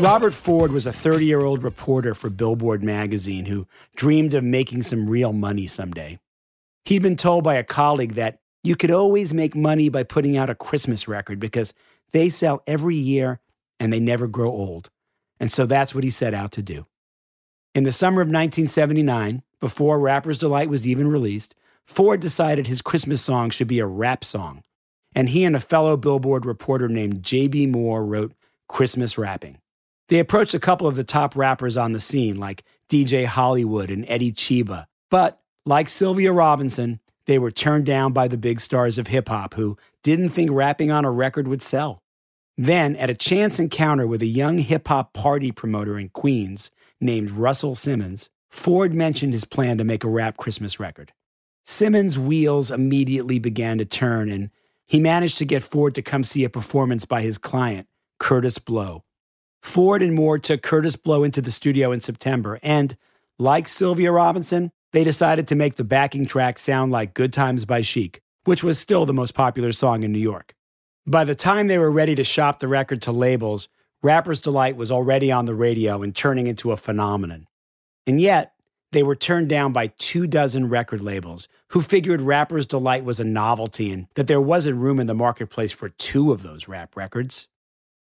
[0.03, 4.83] Robert Ford was a 30 year old reporter for Billboard magazine who dreamed of making
[4.83, 6.19] some real money someday.
[6.83, 10.49] He'd been told by a colleague that you could always make money by putting out
[10.49, 11.73] a Christmas record because
[12.11, 13.39] they sell every year
[13.79, 14.89] and they never grow old.
[15.39, 16.85] And so that's what he set out to do.
[17.73, 23.21] In the summer of 1979, before Rapper's Delight was even released, Ford decided his Christmas
[23.21, 24.63] song should be a rap song.
[25.15, 27.67] And he and a fellow Billboard reporter named J.B.
[27.67, 28.33] Moore wrote
[28.67, 29.59] Christmas Rapping.
[30.09, 34.05] They approached a couple of the top rappers on the scene, like DJ Hollywood and
[34.07, 34.85] Eddie Cheeba.
[35.09, 39.53] But like Sylvia Robinson, they were turned down by the big stars of hip hop
[39.53, 42.01] who didn't think rapping on a record would sell.
[42.57, 46.69] Then, at a chance encounter with a young hip hop party promoter in Queens
[47.01, 51.13] named Russell Simmons, Ford mentioned his plan to make a rap Christmas record.
[51.65, 54.51] Simmons' wheels immediately began to turn, and
[54.85, 57.87] he managed to get Ford to come see a performance by his client,
[58.19, 59.03] Kurtis Blow.
[59.63, 62.97] Ford and Moore took Kurtis Blow into the studio in September, and,
[63.39, 67.81] like Sylvia Robinson, they decided to make the backing track sound like Good Times by
[67.81, 70.53] Chic, which was still the most popular song in New York.
[71.07, 73.69] By the time they were ready to shop the record to labels,
[74.03, 77.47] Rapper's Delight was already on the radio and turning into a phenomenon.
[78.05, 78.53] And yet,
[78.91, 83.23] they were turned down by two dozen record labels who figured Rapper's Delight was a
[83.23, 87.47] novelty and that there wasn't room in the marketplace for two of those rap records.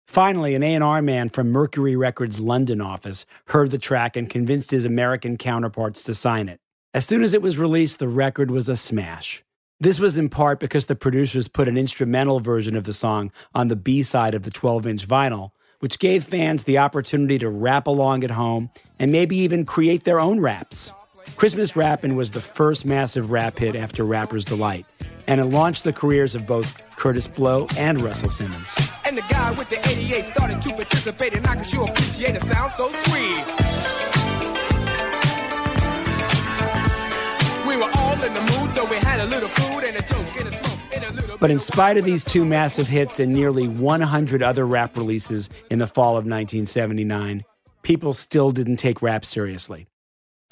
[0.06, 4.84] Finally, an A&R man from Mercury Records' London office heard the track and convinced his
[4.84, 6.60] American counterparts to sign it.
[6.94, 9.42] As soon as it was released, the record was a smash.
[9.80, 13.68] This was in part because the producers put an instrumental version of the song on
[13.68, 15.50] the B side of the 12 inch vinyl,
[15.80, 20.20] which gave fans the opportunity to rap along at home and maybe even create their
[20.20, 20.92] own raps.
[21.36, 24.86] Christmas Rappin' was the first massive rap hit after Rapper's Delight,
[25.26, 28.74] and it launched the careers of both Kurtis Blow and Russell Simmons.
[29.04, 32.40] And the guy with the 88 started to participate, and I can sure appreciate a
[32.40, 33.36] sound so sweet.
[37.66, 40.36] We were all in the mood, so we had a little food and a joke
[40.38, 41.38] and a smoke and a little.
[41.38, 45.78] But in spite of these two massive hits and nearly 100 other rap releases in
[45.78, 47.44] the fall of 1979,
[47.82, 49.86] people still didn't take rap seriously.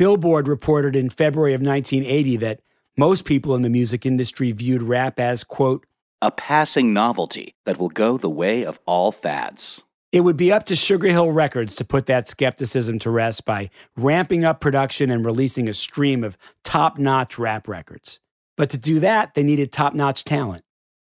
[0.01, 2.61] Billboard reported in February of 1980 that
[2.96, 5.84] most people in the music industry viewed rap as, quote,
[6.22, 9.84] a passing novelty that will go the way of all fads.
[10.11, 13.68] It would be up to Sugar Hill Records to put that skepticism to rest by
[13.94, 18.20] ramping up production and releasing a stream of top notch rap records.
[18.57, 20.64] But to do that, they needed top notch talent.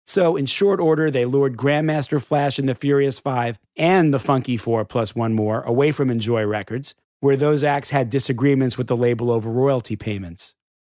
[0.07, 4.57] So, in short order, they lured Grandmaster Flash and the Furious Five and the Funky
[4.57, 8.97] Four plus one more away from Enjoy Records, where those acts had disagreements with the
[8.97, 10.55] label over royalty payments.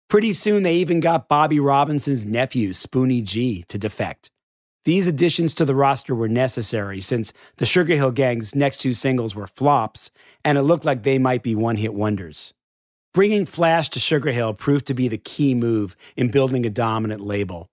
[0.08, 4.30] Pretty soon, they even got Bobby Robinson's nephew, Spoonie G, to defect.
[4.84, 9.36] These additions to the roster were necessary since the Sugar Hill Gang's next two singles
[9.36, 10.10] were flops,
[10.44, 12.54] and it looked like they might be one hit wonders.
[13.14, 17.22] Bringing Flash to Sugar Hill proved to be the key move in building a dominant
[17.22, 17.68] label.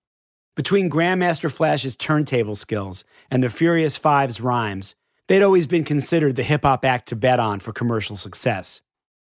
[0.55, 4.95] Between Grandmaster Flash's turntable skills and the Furious Five's rhymes,
[5.29, 8.81] they'd always been considered the hip hop act to bet on for commercial success.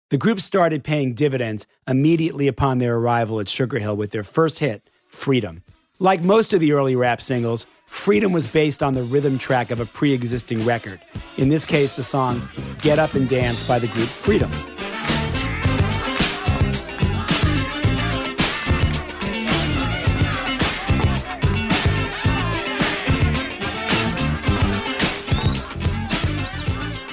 [0.08, 4.58] The group started paying dividends immediately upon their arrival at Sugar Hill with their first
[4.58, 5.62] hit, Freedom.
[6.00, 9.78] Like most of the early rap singles, Freedom was based on the rhythm track of
[9.78, 11.00] a pre existing record.
[11.36, 12.48] In this case, the song
[12.80, 14.50] Get Up and Dance by the group Freedom.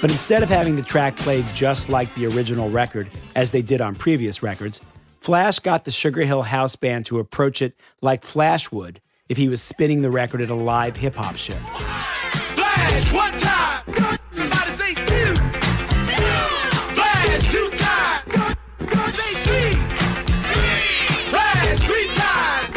[0.08, 3.82] But instead of having the track played just like the original record, as they did
[3.82, 4.80] on previous records,
[5.20, 9.50] Flash got the Sugar Hill House Band to approach it like Flash would if he
[9.50, 11.58] was spinning the record at a live hip hop show.
[12.56, 13.84] Flash one time.
[14.32, 15.36] Everybody say two.
[16.96, 18.24] Flash two time.
[19.12, 19.74] Say three.
[21.32, 22.72] Flash three time.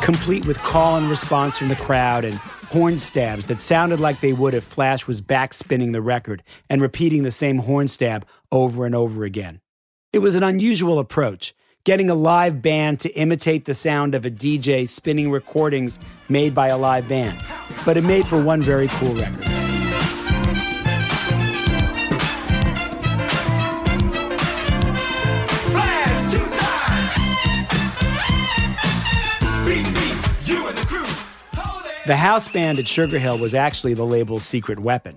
[0.00, 2.40] Complete with call and response from the crowd and
[2.74, 6.82] horn stabs that sounded like they would if Flash was back spinning the record and
[6.82, 9.60] repeating the same horn stab over and over again.
[10.12, 11.54] It was an unusual approach,
[11.84, 16.66] getting a live band to imitate the sound of a DJ spinning recordings made by
[16.66, 17.40] a live band.
[17.86, 19.53] But it made for one very cool record.
[32.06, 35.16] The house band at Sugar Hill was actually the label's secret weapon.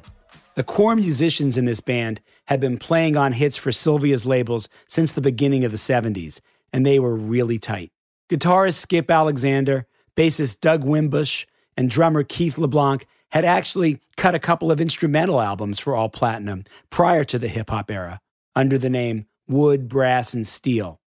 [0.56, 5.12] The core musicians in this band had been playing on hits for Sylvia's labels since
[5.12, 6.40] the beginning of the 70s,
[6.72, 7.92] and they were really tight.
[8.32, 9.86] Guitarist Skip Alexander,
[10.16, 15.80] bassist Doug Wimbish, and drummer Keith LeBlanc had actually cut a couple of instrumental albums
[15.82, 18.22] for All Platinum prior to the hip hop era
[18.56, 21.02] under the name Wood, Brass, and Steel.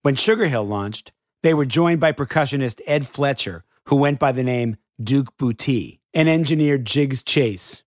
[0.00, 1.12] When Sugar Hill launched,
[1.42, 6.28] they were joined by percussionist Ed Fletcher, who went by the name Duke Bootee, and
[6.28, 7.82] engineer Jiggs Chase.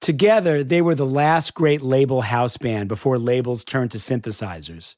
[0.00, 4.94] Together, they were the last great label house band before labels turned to synthesizers.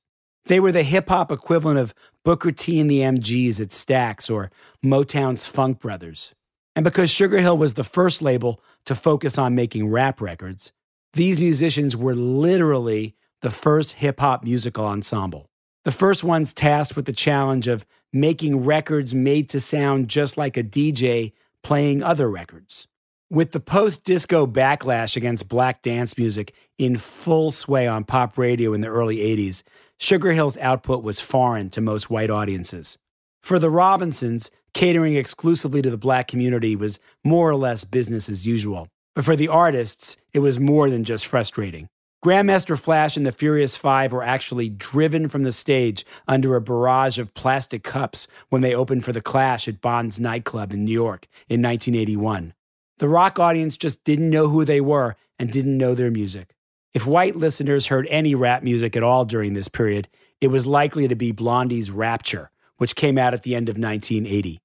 [0.47, 1.95] They were the hip hop equivalent of
[2.25, 4.51] Booker T and the MGs at Stax or
[4.85, 6.35] Motown's Funk Brothers.
[6.75, 10.73] And because Sugar Hill was the first label to focus on making rap records,
[11.15, 15.49] these musicians were literally the first hip hop musical ensemble.
[15.85, 20.57] The first ones tasked with the challenge of making records made to sound just like
[20.57, 21.33] a DJ
[21.63, 22.89] playing other records.
[23.31, 28.75] With the post disco backlash against black dance music in full sway on pop radio
[28.75, 29.63] in the early 80s,
[29.99, 32.99] Sugar Hill's output was foreign to most white audiences.
[33.43, 38.47] For the Robinsons, catering exclusively to the black community was more or less business as
[38.47, 38.89] usual.
[39.15, 41.89] But for the artists, it was more than just frustrating.
[42.23, 47.19] Grandmaster Flash and the Furious Five were actually driven from the stage under a barrage
[47.19, 51.27] of plastic cups when they opened for The Clash at Bond's nightclub in New York
[51.49, 52.55] in 1981.
[52.99, 56.55] The rock audience just didn't know who they were and didn't know their music.
[56.95, 60.07] If white listeners heard any rap music at all during this period,
[60.41, 64.61] it was likely to be Blondie's Rapture, which came out at the end of 1980.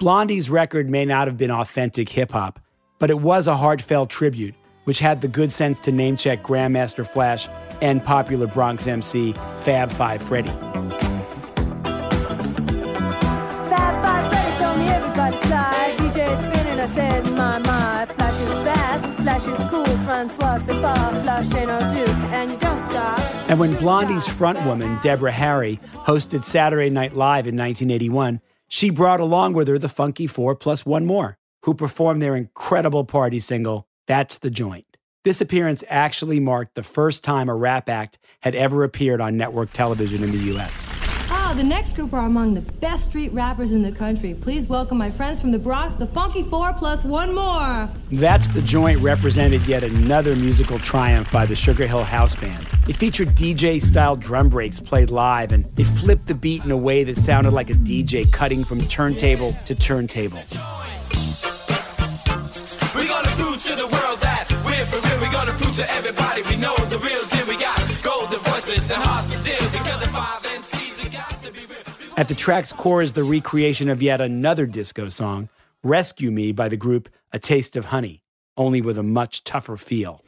[0.00, 2.58] Blondie's record may not have been authentic hip hop,
[2.98, 4.56] but it was a heartfelt tribute,
[4.86, 7.48] which had the good sense to name check Grandmaster Flash
[7.82, 10.48] and popular Bronx MC Fab Five Freddy.
[10.48, 10.62] Fab
[14.02, 15.96] Five Freddy told me everybody slide.
[15.98, 18.06] DJ spinning, I said, my, my.
[18.14, 19.84] Flash is fast, Flash is cool.
[20.04, 23.18] Francois, c'est pas, Flash ain't no duke, and you don't stop.
[23.48, 29.54] And when Blondie's frontwoman, Deborah Harry, hosted Saturday Night Live in 1981, she brought along
[29.54, 34.38] with her the Funky Four plus one more, who performed their incredible party single, That's
[34.38, 34.86] the Joint.
[35.24, 39.72] This appearance actually marked the first time a rap act had ever appeared on network
[39.72, 40.86] television in the U.S.
[41.28, 44.32] Ah, the next group are among the best street rappers in the country.
[44.34, 47.88] Please welcome my friends from the Bronx, the Funky Four plus one more.
[48.12, 52.64] That's the Joint represented yet another musical triumph by the Sugar Hill House Band.
[52.88, 56.76] It featured DJ style drum breaks played live, and it flipped the beat in a
[56.76, 60.38] way that sounded like a DJ cutting from turntable to turntable.
[63.56, 65.20] Prove to the world that we're for real.
[65.22, 67.46] We're gonna prove to everybody we know the real deal.
[67.48, 72.12] We got golden voices and hearts because the five MCs have got to be real.
[72.18, 75.48] At the track's core is the recreation of yet another disco song,
[75.82, 78.22] Rescue Me by the group A Taste of Honey,
[78.58, 80.20] only with a much tougher feel.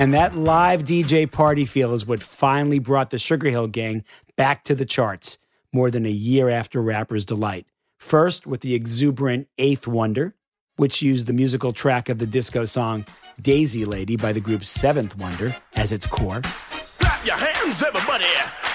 [0.00, 4.04] And that live DJ party feel is what finally brought the Sugar Hill Gang
[4.36, 5.38] back to the charts
[5.72, 7.66] more than a year after Rapper's Delight.
[7.98, 10.36] First, with the exuberant Eighth Wonder,
[10.76, 13.06] which used the musical track of the disco song
[13.42, 16.42] Daisy Lady by the group's Seventh Wonder as its core.
[16.42, 18.24] Clap your hands, everybody,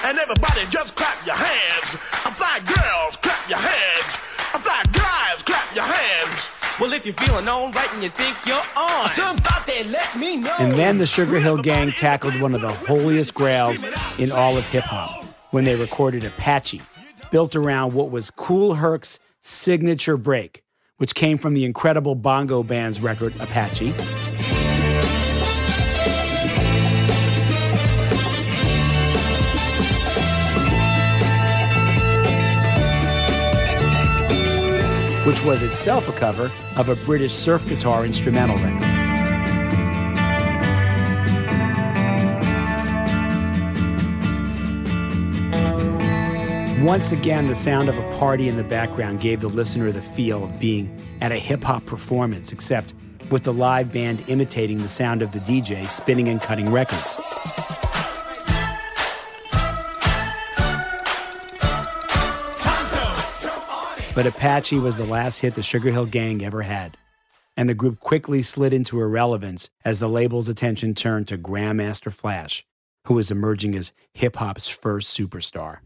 [0.04, 1.98] and everybody just clap your hands.
[2.26, 4.18] I'm fly girls, clap your hands.
[4.54, 5.23] I'm fly guys.
[6.80, 10.56] Well, if you're feeling alright and you think you're on, somebody let me know.
[10.60, 13.84] And then the Sugar Hill Gang tackled one of the holiest grails
[14.18, 16.82] in all of hip hop when they recorded Apache,
[17.32, 20.64] built around what was Kool Herc's signature break,
[20.98, 23.94] which came from the incredible bongo band's record Apache.
[35.26, 39.04] Which was itself a cover of a British surf guitar instrumental record.
[46.84, 50.44] Once again, the sound of a party in the background gave the listener the feel
[50.44, 52.94] of being at a hip hop performance, except
[53.32, 57.16] with the live band imitating the sound of the DJ spinning and cutting records.
[64.16, 66.98] But Apache was the last hit the Sugar Hill Gang ever had,
[67.58, 72.64] and the group quickly slid into irrelevance as the label's attention turned to Grandmaster Flash,
[73.06, 75.80] who was emerging as hip hop's first superstar.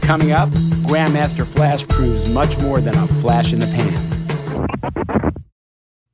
[0.00, 0.48] Coming up,
[0.88, 4.97] Grandmaster Flash proves much more than a flash in the pan.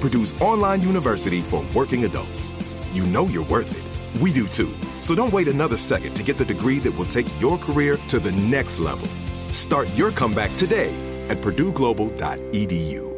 [0.00, 2.50] Purdue's online university for working adults.
[2.92, 4.20] You know you're worth it.
[4.22, 4.72] We do too.
[5.00, 8.18] So don't wait another second to get the degree that will take your career to
[8.18, 9.08] the next level.
[9.52, 10.94] Start your comeback today
[11.28, 13.08] at purdueglobal.edu.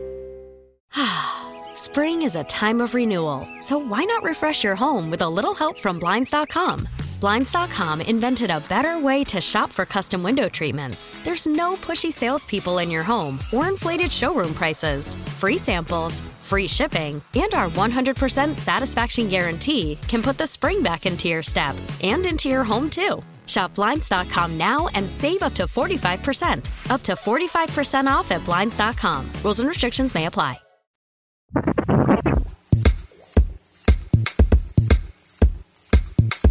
[1.76, 5.54] Spring is a time of renewal, so why not refresh your home with a little
[5.54, 6.88] help from Blinds.com?
[7.20, 11.10] Blinds.com invented a better way to shop for custom window treatments.
[11.22, 15.16] There's no pushy salespeople in your home or inflated showroom prices.
[15.38, 21.28] Free samples, free shipping, and our 100% satisfaction guarantee can put the spring back into
[21.28, 23.22] your step and into your home too.
[23.46, 26.68] Shop Blinds.com now and save up to 45%.
[26.90, 29.30] Up to 45% off at Blinds.com.
[29.42, 30.60] Rules and restrictions may apply.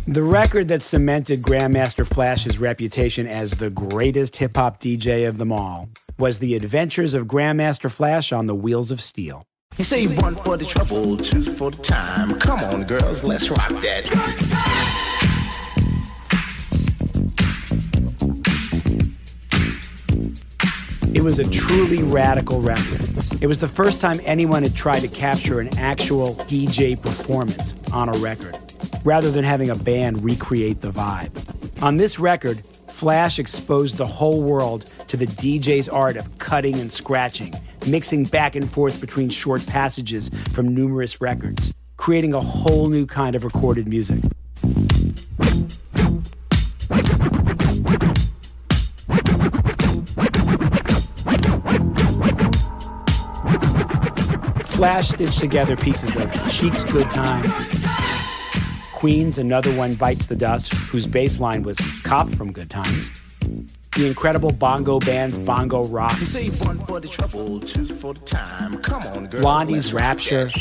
[0.08, 5.52] The record that cemented Grandmaster Flash's reputation as the greatest hip hop DJ of them
[5.52, 5.88] all
[6.18, 9.46] was The Adventures of Grandmaster Flash on the Wheels of Steel.
[9.80, 12.38] You say one for the trouble, two for the time.
[12.38, 14.04] Come on, girls, let's rock that.
[21.14, 23.08] It was a truly radical record.
[23.40, 28.10] It was the first time anyone had tried to capture an actual DJ performance on
[28.10, 28.58] a record,
[29.06, 31.32] rather than having a band recreate the vibe.
[31.82, 32.62] On this record,
[33.00, 37.54] Flash exposed the whole world to the DJ's art of cutting and scratching,
[37.88, 43.38] mixing back and forth between short passages from numerous records, creating a whole new kind
[43.38, 44.20] of recorded music.
[54.66, 57.54] Flash stitched together pieces of Chic's Good Times,
[59.00, 63.10] Queen's Another One Bites the Dust, whose bass line was Cop from Good Times,
[63.96, 68.20] the incredible bongo band's Bongo Rock, You say one for the trouble, two for the
[68.20, 68.78] time.
[68.82, 69.42] Come on, girls.
[69.42, 70.52] Blondie's let's rock Rapture,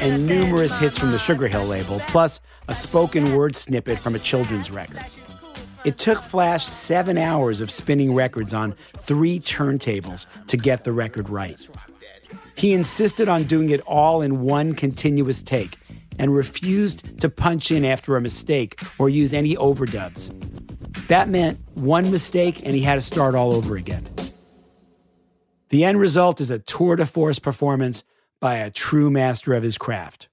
[0.00, 4.20] and numerous hits from the Sugar Hill label, plus a spoken word snippet from a
[4.20, 5.04] children's record.
[5.84, 11.28] It took Flash seven hours of spinning records on three turntables to get the record
[11.30, 11.58] right.
[12.56, 15.78] He insisted on doing it all in one continuous take
[16.18, 20.32] and refused to punch in after a mistake or use any overdubs.
[21.08, 24.08] That meant one mistake and he had to start all over again.
[25.70, 28.04] The end result is a tour de force performance
[28.40, 30.28] by a true master of his craft.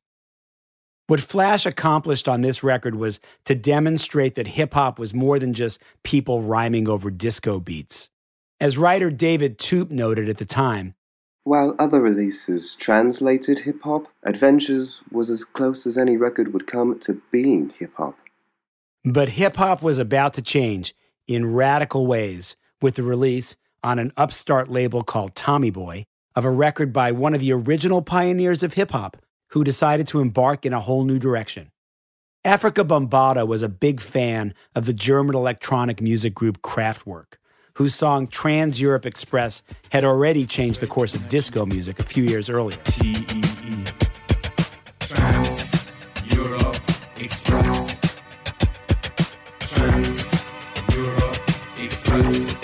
[1.08, 5.54] What Flash accomplished on this record was to demonstrate that hip hop was more than
[5.54, 8.10] just people rhyming over disco beats.
[8.62, 10.94] As writer David Toop noted at the time,
[11.44, 17.00] While other releases translated hip hop, Adventures was as close as any record would come
[17.00, 18.16] to being hip hop.
[19.04, 20.94] but hip hop was about to change
[21.28, 26.52] in radical ways with the release on an upstart label called Tommy Boy of a
[26.52, 29.18] record by one of the original pioneers of hip hop
[29.50, 31.72] who decided to embark in a whole new direction.
[32.46, 37.34] Afrika Bambaataa was a big fan of the German electronic music group Kraftwerk,
[37.82, 42.24] whose song Trans Europe Express had already changed the course of disco music a few
[42.24, 42.78] years earlier.
[45.00, 45.88] Trans
[46.32, 46.78] Europe
[47.18, 48.00] Express.
[49.62, 50.44] Trans
[50.96, 51.40] Europe
[51.80, 52.56] Express.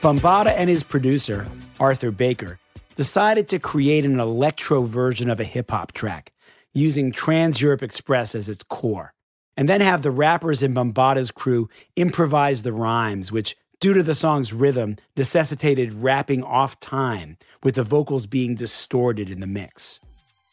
[0.00, 1.46] Bambaataa and his producer,
[1.78, 2.58] Arthur Baker,
[2.94, 6.32] decided to create an electro version of a hip hop track
[6.72, 9.12] using Trans Europe Express as its core,
[9.58, 14.14] and then have the rappers in Bambaataa's crew improvise the rhymes, which, due to the
[14.14, 19.98] song's rhythm, necessitated rapping off time, with the vocals being distorted in the mix.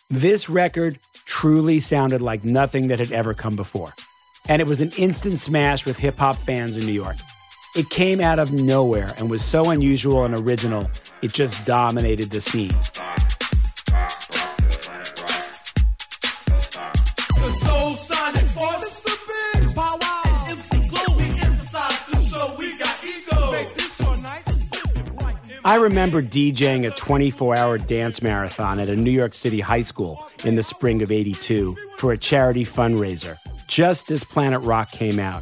[0.09, 0.97] This record
[1.27, 3.93] truly sounded like nothing that had ever come before,
[4.49, 7.17] and it was an instant smash with hip hop fans in New York.
[7.75, 10.89] It came out of nowhere and was so unusual and original,
[11.21, 12.75] it just dominated the scene.
[25.65, 30.23] I remember DJing a 24 hour dance marathon at a New York City high school
[30.43, 35.41] in the spring of 82 for a charity fundraiser, just as Planet Rock came out.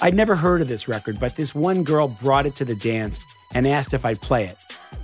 [0.00, 3.18] I'd never heard of this record, but this one girl brought it to the dance
[3.52, 4.56] and asked if I'd play it.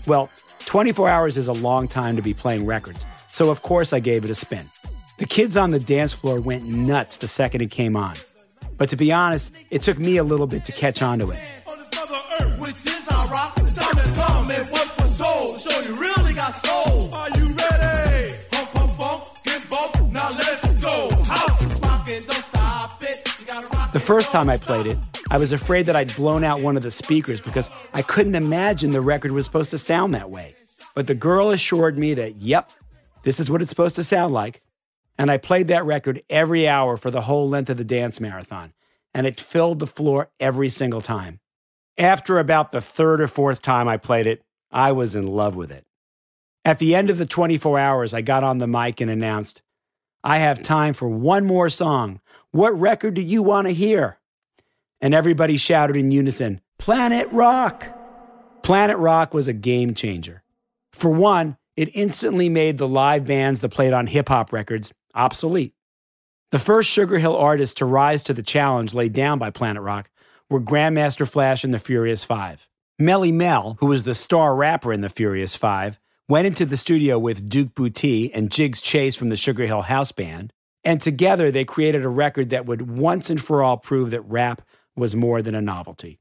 [0.07, 0.31] Well,
[0.67, 4.25] 24 hours is a long time to be playing records, so of course I gave
[4.25, 4.71] it a spin.
[5.19, 8.15] The kids on the dance floor went nuts the second it came on.
[8.79, 11.41] But to be honest, it took me a little bit to catch on to it.
[23.95, 24.99] The first time I played it,
[25.31, 28.91] I was afraid that I'd blown out one of the speakers because I couldn't imagine
[28.91, 30.57] the record was supposed to sound that way.
[30.97, 32.73] But the girl assured me that, yep,
[33.23, 34.63] this is what it's supposed to sound like.
[35.17, 38.73] And I played that record every hour for the whole length of the dance marathon,
[39.15, 41.39] and it filled the floor every single time.
[41.97, 44.43] After about the third or fourth time I played it,
[44.73, 45.85] I was in love with it.
[46.65, 49.63] At the end of the 24 hours, I got on the mic and announced,
[50.25, 52.19] I have time for one more song.
[52.55, 54.21] What record do you want to hear?
[55.01, 57.89] And everybody shouted in unison, Planet Rock!
[58.63, 60.45] Planet Rock was a game changer.
[60.93, 65.75] For one, it instantly made the live bands that played on hip hop records obsolete.
[66.53, 70.09] The first Sugar Hill artists to rise to the challenge laid down by Planet Rock
[70.49, 72.69] were Grandmaster Flash and the Furious Five.
[73.03, 75.99] Melle Mel, who was the star rapper in the Furious Five,
[76.29, 80.13] went into the studio with Duke Bootee and Jiggs Chase from the Sugar Hill House
[80.13, 80.53] Band,
[80.85, 84.63] and together they created a record that would once and for all prove that rap
[84.97, 86.19] was more than a novelty.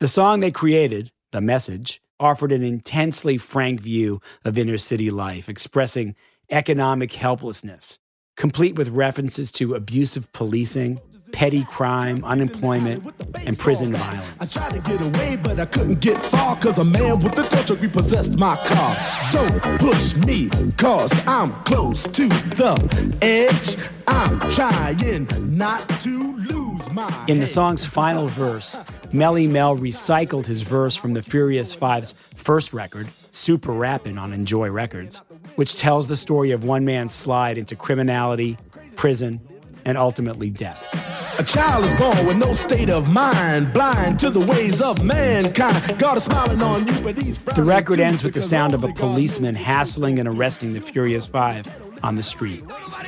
[0.00, 5.48] The song they created, The Message, offered an intensely frank view of inner city life,
[5.48, 6.14] expressing
[6.50, 7.98] economic helplessness,
[8.36, 11.00] complete with references to abusive policing,
[11.34, 13.12] petty crime, unemployment,
[13.44, 14.32] and prison violence.
[14.38, 17.42] I tried to get away, but I couldn't get far, cause a man with a
[17.48, 18.96] tow truck repossessed my car.
[19.32, 23.90] Don't push me, cause I'm close to the edge.
[24.06, 27.24] I'm trying not to lose my.
[27.26, 28.76] In the song's final verse,
[29.12, 34.70] Melle Mel recycled his verse from the Furious Five's first record, Super Rappin' on Enjoy
[34.70, 35.20] Records,
[35.56, 38.56] which tells the story of one man's slide into criminality,
[38.94, 39.40] prison,
[39.84, 41.13] and ultimately death.
[41.36, 45.98] A child is born with no state of mind, blind to the ways of mankind.
[45.98, 48.92] God is smiling on you, but he's The record ends with the sound of a
[48.92, 51.66] policeman hassling and arresting the Furious Five
[52.04, 52.64] on the street.
[52.68, 53.02] Get him up!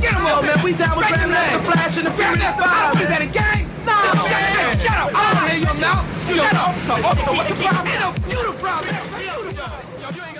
[0.00, 0.64] Get him up, man!
[0.64, 2.98] We down with Grandmaster Flash and the Furious Five!
[3.02, 3.68] Is that a gang?
[3.84, 3.92] No,
[4.24, 4.78] man!
[4.78, 5.10] Shut up!
[5.14, 6.06] I don't hear you now!
[6.16, 6.68] Shut up!
[6.68, 8.14] Officer, officer, what's the problem?
[8.30, 8.96] You the problem!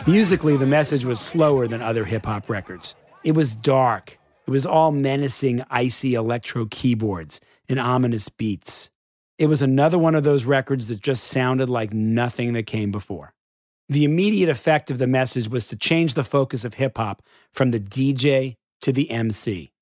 [0.06, 2.94] Musically, the message was slower than other hip hop records.
[3.24, 4.18] It was dark.
[4.46, 8.90] It was all menacing, icy electro keyboards and ominous beats.
[9.38, 13.34] It was another one of those records that just sounded like nothing that came before.
[13.88, 17.22] The immediate effect of the message was to change the focus of hip hop
[17.52, 19.72] from the DJ to the MC,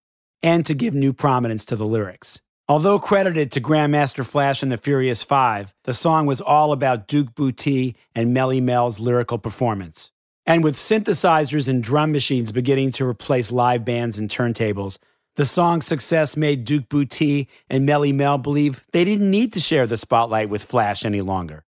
[0.42, 2.40] and to give new prominence to the lyrics.
[2.68, 7.34] Although credited to Grandmaster Flash and the Furious Five, the song was all about Duke
[7.34, 10.12] Bootee and Melle Mel's lyrical performance.
[10.50, 14.98] And with synthesizers and drum machines beginning to replace live bands and turntables,
[15.36, 19.86] the song's success made Duke Bootee and Melle Mel believe they didn't need to share
[19.86, 21.62] the spotlight with Flash any longer.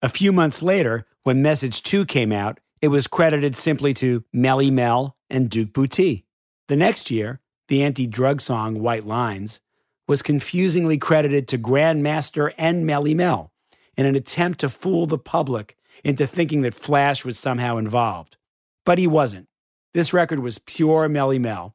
[0.00, 4.70] A few months later, when Message 2 came out, it was credited simply to Melle
[4.70, 6.22] Mel and Duke Bootee.
[6.68, 9.60] The next year, the anti drug song White Lines
[10.06, 13.50] was confusingly credited to Grandmaster and Melly Mel
[13.96, 18.36] in an attempt to fool the public into thinking that Flash was somehow involved.
[18.84, 19.48] But he wasn't.
[19.94, 21.74] This record was pure Melle Mel,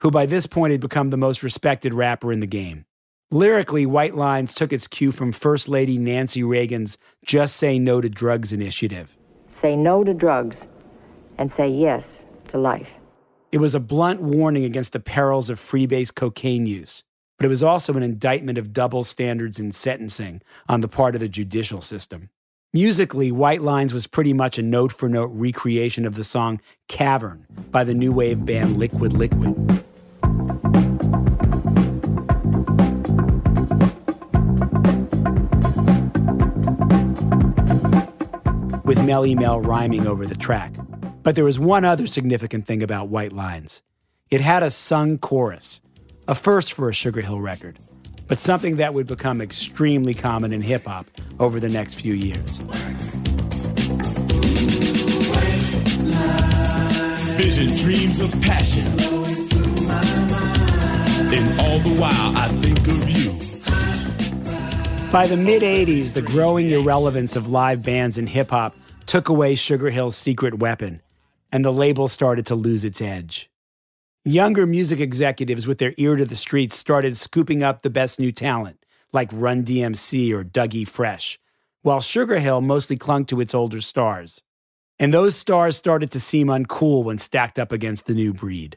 [0.00, 2.84] who by this point had become the most respected rapper in the game.
[3.30, 8.08] Lyrically, White Lines took its cue from First Lady Nancy Reagan's Just Say No to
[8.08, 9.16] Drugs initiative.
[9.48, 10.68] Say no to drugs
[11.38, 12.94] and say yes to life.
[13.52, 17.04] It was a blunt warning against the perils of freebase cocaine use,
[17.38, 21.20] but it was also an indictment of double standards in sentencing on the part of
[21.20, 22.30] the judicial system.
[22.76, 27.46] Musically, White Lines was pretty much a note for note recreation of the song Cavern
[27.70, 29.56] by the new wave band Liquid Liquid.
[38.84, 40.74] With Melle Mel rhyming over the track.
[41.22, 43.80] But there was one other significant thing about White Lines
[44.30, 45.80] it had a sung chorus,
[46.28, 47.78] a first for a Sugar Hill record,
[48.28, 51.06] but something that would become extremely common in hip hop
[51.38, 52.58] over the next few years.
[57.36, 58.86] Vision, dreams of passion.
[61.28, 63.46] And all the while I think of you.
[65.12, 68.74] By the mid 80s, the growing irrelevance of live bands in hip hop
[69.06, 71.00] took away Sugar Hill's secret weapon,
[71.52, 73.48] and the label started to lose its edge.
[74.28, 78.32] Younger music executives with their ear to the streets started scooping up the best new
[78.32, 81.38] talent, like Run DMC or Dougie Fresh,
[81.82, 84.42] while Sugar Hill mostly clung to its older stars.
[84.98, 88.76] And those stars started to seem uncool when stacked up against the new breed.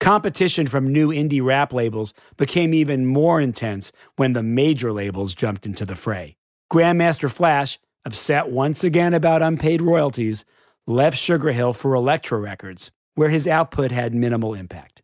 [0.00, 5.64] Competition from new indie rap labels became even more intense when the major labels jumped
[5.64, 6.36] into the fray.
[6.70, 10.44] Grandmaster Flash, upset once again about unpaid royalties,
[10.86, 15.02] left Sugar Hill for Elektra Records, where his output had minimal impact.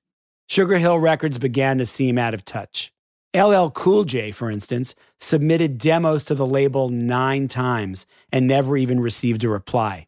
[0.49, 2.93] Sugar Hill Records began to seem out of touch.
[3.35, 9.01] LL Cool J, for instance, submitted demos to the label nine times and never even
[9.01, 10.07] received a reply.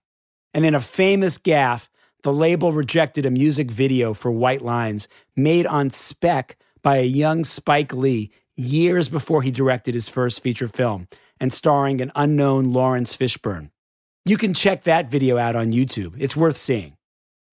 [0.55, 1.89] And in a famous gaffe,
[2.23, 7.45] the label rejected a music video for White Lines made on spec by a young
[7.45, 11.09] Spike Lee years before he directed his first feature film
[11.41, 13.71] and starring an unknown Laurence Fishburne.
[14.25, 16.17] You can check that video out on YouTube.
[16.19, 16.98] It's worth seeing.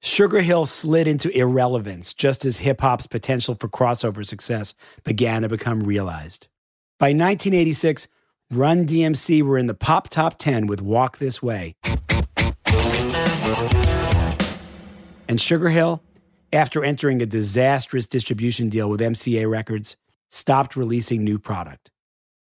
[0.02, 4.74] Sugar Hill slid into irrelevance just as hip hop's potential for crossover success
[5.04, 6.48] began to become realized.
[7.00, 8.08] By 1986,
[8.52, 11.76] Run DMC were in the pop top 10 with Walk This Way.
[15.28, 16.04] And Sugar Hill,
[16.54, 19.98] after entering a disastrous distribution deal with MCA Records,
[20.30, 21.90] stopped releasing new product.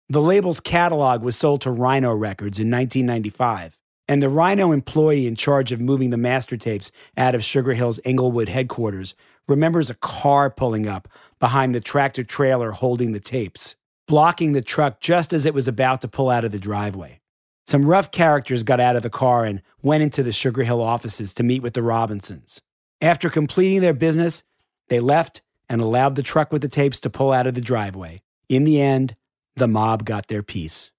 [0.09, 3.78] The label's catalog was sold to Rhino Records in 1995,
[4.09, 8.01] And the Rhino employee in charge of moving the master tapes out of Sugar Hill's
[8.05, 9.15] Englewood headquarters
[9.47, 15.01] remembers a car pulling up behind the tractor trailer holding the tapes, blocking the truck
[15.01, 17.21] just as it was about to pull out of the driveway.
[17.67, 21.35] Some rough characters got out of the car and went into the Sugar Hill offices
[21.35, 22.63] to meet with the Robinsons.
[23.03, 24.43] After completing their business,
[24.89, 28.23] they left and allowed the truck with the tapes to pull out of the driveway.
[28.49, 29.17] In the end,
[29.55, 30.93] the mob got their piece.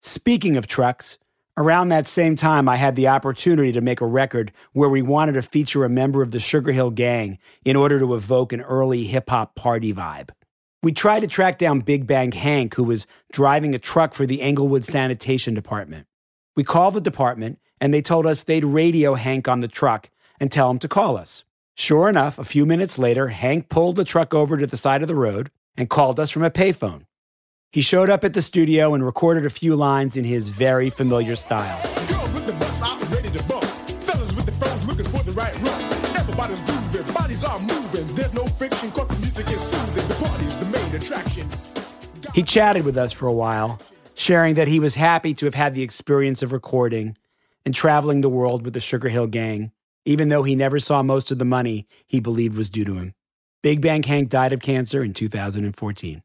[0.00, 1.18] Speaking of trucks,
[1.56, 5.32] around that same time, I had the opportunity to make a record where we wanted
[5.32, 9.04] to feature a member of the Sugar Hill Gang in order to evoke an early
[9.04, 10.30] hip hop party vibe.
[10.82, 14.40] We tried to track down Big Bank Hank, who was driving a truck for the
[14.40, 16.06] Englewood Sanitation Department.
[16.56, 20.50] We called the department, and they told us they'd radio Hank on the truck and
[20.50, 21.44] tell him to call us.
[21.74, 25.08] Sure enough, a few minutes later, Hank pulled the truck over to the side of
[25.08, 27.04] the road and called us from a payphone.
[27.72, 31.36] He showed up at the studio and recorded a few lines in his very familiar
[31.36, 31.80] style.
[32.08, 33.62] Girls with the butts out ready to bump.
[33.62, 36.16] Fellas with the phones looking for the right room.
[36.16, 38.06] Everybody's grooving, bodies are moving.
[38.16, 40.08] There's no friction, cause the music is soothing.
[40.08, 41.46] The party's the main attraction.
[42.34, 43.78] He chatted with us for a while,
[44.14, 47.16] sharing that he was happy to have had the experience of recording
[47.64, 49.70] and traveling the world with the Sugar Hill Gang,
[50.04, 53.14] even though he never saw most of the money he believed was due to him.
[53.62, 56.24] Big Bank Hank died of cancer in 2014.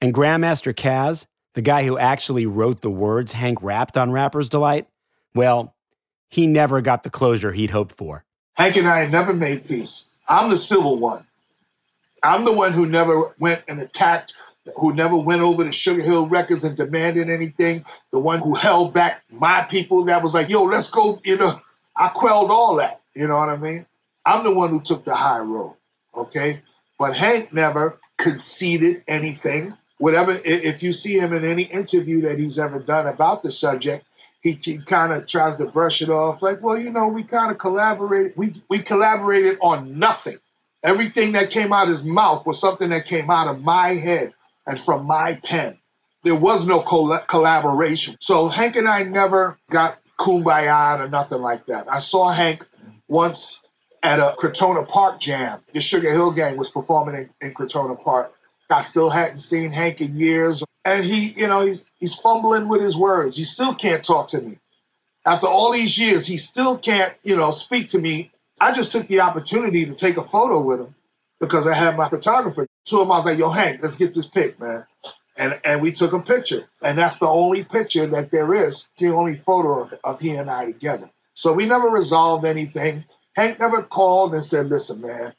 [0.00, 4.86] And Grandmaster Caz, the guy who actually wrote the words Hank rapped on Rapper's Delight,
[5.34, 5.74] well,
[6.28, 8.24] he never got the closure he'd hoped for.
[8.56, 10.06] Hank and I never made peace.
[10.28, 11.26] I'm the civil one.
[12.22, 14.34] I'm the one who never went and attacked,
[14.76, 17.84] who never went over to Sugar Hill Records and demanded anything.
[18.10, 21.54] The one who held back my people that was like, yo, let's go, you know.
[21.96, 23.86] I quelled all that, you know what I mean?
[24.26, 25.76] I'm the one who took the high road,
[26.14, 26.60] okay?
[26.98, 29.74] But Hank never conceded anything.
[29.98, 34.06] Whatever, if you see him in any interview that he's ever done about the subject,
[34.42, 37.50] he, he kind of tries to brush it off like, well, you know, we kind
[37.50, 38.34] of collaborated.
[38.36, 40.36] We we collaborated on nothing.
[40.82, 44.34] Everything that came out of his mouth was something that came out of my head
[44.66, 45.78] and from my pen.
[46.22, 48.16] There was no colla- collaboration.
[48.20, 51.90] So Hank and I never got kumbaya or nothing like that.
[51.90, 52.66] I saw Hank
[53.08, 53.62] once
[54.02, 55.60] at a Crotona Park jam.
[55.72, 58.32] The Sugar Hill Gang was performing in, in Crotona Park.
[58.70, 60.62] I still hadn't seen Hank in years.
[60.84, 63.36] And he, you know, he's, he's fumbling with his words.
[63.36, 64.58] He still can't talk to me.
[65.24, 68.30] After all these years, he still can't, you know, speak to me.
[68.60, 70.94] I just took the opportunity to take a photo with him
[71.40, 72.66] because I had my photographer.
[72.86, 74.86] To him, I was like, yo, Hank, let's get this pic, man.
[75.36, 76.68] And, and we took a picture.
[76.80, 80.50] And that's the only picture that there is, the only photo of, of he and
[80.50, 81.10] I together.
[81.34, 83.04] So we never resolved anything.
[83.34, 85.34] Hank never called and said, listen, man,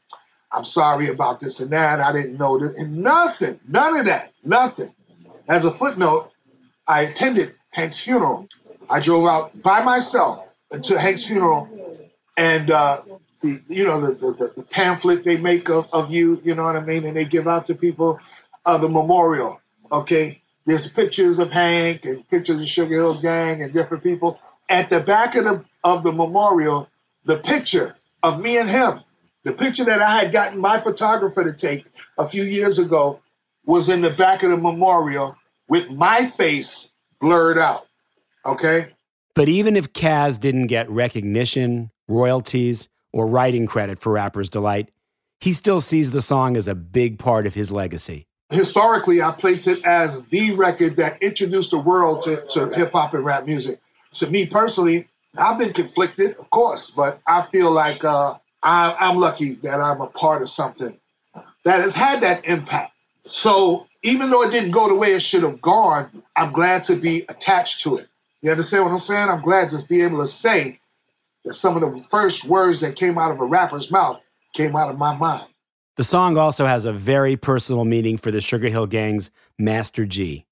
[0.51, 1.99] I'm sorry about this and that.
[1.99, 2.79] I didn't know this.
[2.79, 4.93] And nothing, none of that, nothing.
[5.47, 6.31] As a footnote,
[6.87, 8.47] I attended Hank's funeral.
[8.89, 10.47] I drove out by myself
[10.81, 11.69] to Hank's funeral,
[12.37, 13.01] and uh,
[13.41, 16.75] the you know the, the, the pamphlet they make of, of you, you know what
[16.75, 18.19] I mean, and they give out to people,
[18.65, 19.61] uh, the memorial.
[19.91, 24.39] Okay, there's pictures of Hank and pictures of Sugar Hill Gang and different people.
[24.69, 26.89] At the back of the of the memorial,
[27.25, 29.01] the picture of me and him,
[29.47, 31.85] the picture that I had gotten my photographer to take
[32.17, 33.21] a few years ago,
[33.65, 35.37] was in the back of the memorial
[35.69, 37.87] with my face blurred out.
[38.45, 38.87] Okay.
[39.35, 44.89] But even if Caz didn't get recognition, royalties, or writing credit for Rapper's Delight,
[45.39, 48.27] he still sees the song as a big part of his legacy.
[48.49, 53.13] historically, I place it as the record that introduced the world to, to hip hop
[53.13, 53.79] and rap music.
[54.15, 55.07] To me personally,
[55.37, 58.35] I've been conflicted, of course, but I feel like uh,
[58.67, 60.99] I, I'm lucky that I'm a part of something
[61.63, 62.91] that has had that impact.
[63.21, 66.97] So even though it didn't go the way it should have gone, I'm glad to
[66.97, 68.09] be attached to it.
[68.41, 69.29] You understand what I'm saying?
[69.29, 70.81] I'm glad to be able to say
[71.45, 74.21] that some of the first words that came out of a rapper's mouth
[74.53, 75.47] came out of my mind.
[75.95, 80.45] The song also has a very personal meaning for the Sugar Hill Gang's Master Gee.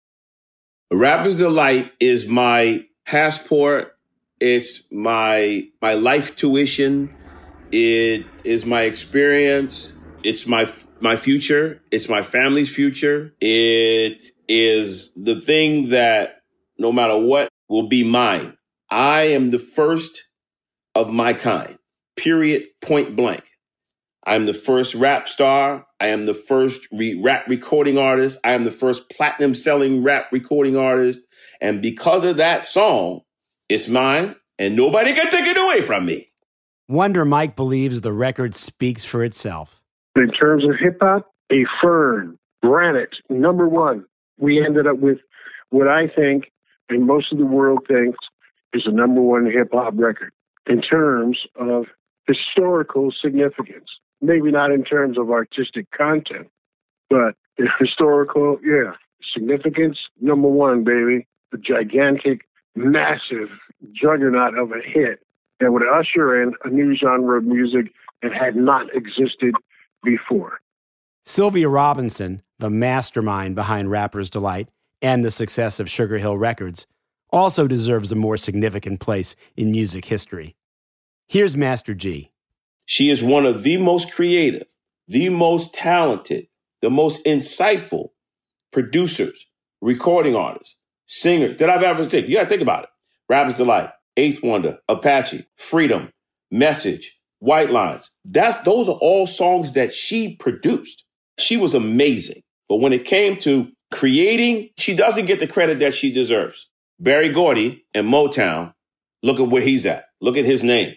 [0.89, 3.97] Rapper's Delight is my passport.
[4.39, 7.13] It's my my life tuition.
[7.77, 9.91] It is my experience.
[10.23, 10.71] It's my
[11.01, 11.81] my future.
[11.91, 13.33] It's my family's future.
[13.41, 16.37] It is the thing that
[16.79, 18.57] no matter what will be mine.
[18.89, 20.23] I am the first
[20.95, 21.77] of my kind.
[22.15, 22.63] Period.
[22.81, 23.43] Point blank.
[24.25, 25.85] I'm the first rap star.
[25.99, 28.39] I am the first re- rap recording artist.
[28.45, 31.27] I am the first platinum selling rap recording artist.
[31.59, 33.23] And because of that song,
[33.67, 36.31] it's mine and nobody can take it away from me.
[36.87, 39.81] Wonder Mike believes the record speaks for itself.
[40.15, 44.05] In terms of hip hop, a fern, granite, number one.
[44.37, 45.17] We ended up with
[45.71, 46.51] what I think,
[46.89, 48.19] and most of the world thinks,
[48.73, 50.31] is the number one hip hop record
[50.67, 51.87] in terms of
[52.27, 53.99] historical significance.
[54.21, 56.49] Maybe not in terms of artistic content,
[57.09, 57.35] but
[57.79, 58.93] historical, yeah,
[59.23, 60.09] significance.
[60.21, 63.49] Number one, baby, a gigantic, massive
[63.91, 65.24] juggernaut of a hit
[65.59, 67.91] that would usher in a new genre of music
[68.21, 69.53] that had not existed
[70.03, 70.59] before.
[71.23, 74.69] Sylvia Robinson, the mastermind behind Rapper's Delight
[75.01, 76.87] and the success of Sugar Hill Records,
[77.31, 80.55] also deserves a more significant place in music history.
[81.27, 82.31] Here's Master Gee.
[82.85, 84.67] She is one of the most creative,
[85.07, 86.47] the most talented,
[86.81, 88.09] the most insightful
[88.71, 89.47] producers,
[89.81, 90.75] recording artists,
[91.07, 92.25] singers that I've ever seen.
[92.25, 92.89] You got to think about it.
[93.27, 96.09] Rapper's Delight, Eighth Wonder, Apache, Freedom,
[96.51, 98.09] Message, White Lines.
[98.23, 101.03] That's those are all songs that she produced.
[101.37, 102.41] She was amazing.
[102.69, 106.69] But when it came to creating, she doesn't get the credit that she deserves.
[106.99, 108.73] Berry Gordy and Motown,
[109.21, 110.05] look at where he's at.
[110.21, 110.95] Look at his name.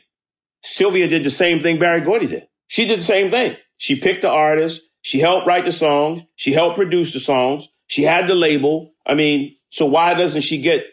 [0.62, 2.48] Sylvia did the same thing Berry Gordy did.
[2.68, 3.56] She did the same thing.
[3.76, 4.82] She picked the artist.
[5.02, 6.22] She helped write the songs.
[6.36, 7.68] She helped produce the songs.
[7.86, 8.92] She had the label.
[9.06, 10.84] I mean, so why doesn't she get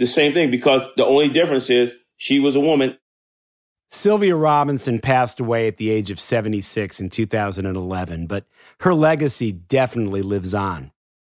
[0.00, 0.50] the same thing?
[0.50, 2.98] Because the only difference is she was a woman.
[3.90, 8.46] Sylvia Robinson passed away at the age of 76 in 2011, but
[8.80, 10.90] her legacy definitely lives on.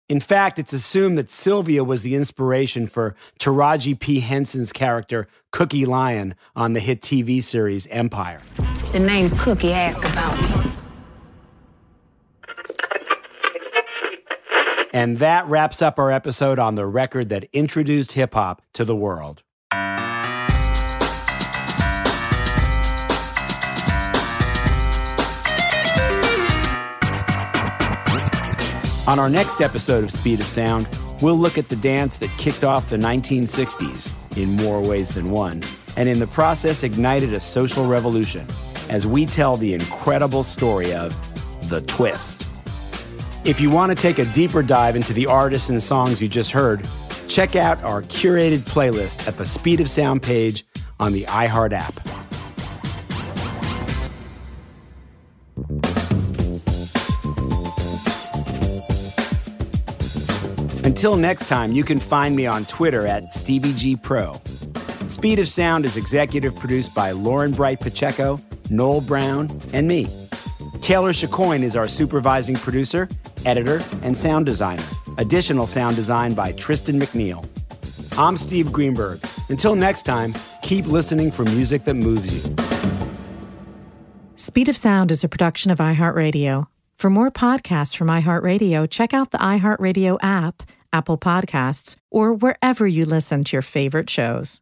[0.07, 4.19] In fact, it's assumed that Sylvia was the inspiration for Taraji P.
[4.19, 8.41] Henson's character, Cookie Lyon, on the hit TV series Empire.
[8.93, 9.73] The name's Cookie.
[9.73, 10.71] Ask about me.
[14.95, 18.95] And that wraps up our episode on the record that introduced hip hop to the
[18.95, 19.43] world.
[29.05, 30.87] On our next episode of Speed of Sound,
[31.21, 35.61] we'll look at the dance that kicked off the 1960s in more ways than one,
[35.97, 38.47] and in the process ignited a social revolution
[38.89, 41.13] as we tell the incredible story of
[41.67, 42.47] The Twist.
[43.45, 46.49] If you want to take a deeper dive into the artists and songs you just
[46.49, 46.83] heard,
[47.27, 50.65] check out our curated playlist at the Speed of Sound page
[50.99, 51.93] on the iHeart app.
[60.83, 64.41] Until next time, you can find me on Twitter at StevieGPro.
[65.07, 68.41] Speed of Sound is executive produced by Lauren Bright Pacheco,
[68.71, 70.07] Noel Brown, and me.
[70.81, 73.07] Taylor Chacoin is our supervising producer,
[73.45, 74.83] editor, and sound designer.
[75.17, 77.47] Additional sound design by Tristan McNeil.
[78.17, 79.19] I'm Steve Greenberg.
[79.49, 82.55] Until next time, keep listening for music that moves you.
[84.35, 86.67] Speed of Sound is a production of iHeartRadio.
[86.97, 90.63] For more podcasts from iHeartRadio, check out the iHeartRadio app,
[90.93, 94.61] Apple Podcasts, or wherever you listen to your favorite shows.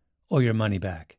[0.31, 1.17] or your money back.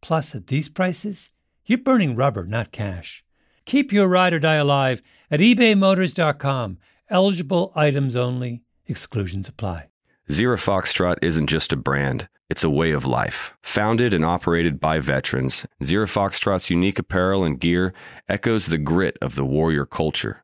[0.00, 1.30] Plus, at these prices,
[1.66, 3.24] you're burning rubber, not cash.
[3.64, 6.78] Keep your ride or die alive at ebaymotors.com.
[7.10, 9.88] Eligible items only, exclusions apply.
[10.30, 13.54] Zero Foxtrot isn't just a brand, it's a way of life.
[13.62, 17.92] Founded and operated by veterans, Zero Foxtrot's unique apparel and gear
[18.28, 20.43] echoes the grit of the warrior culture.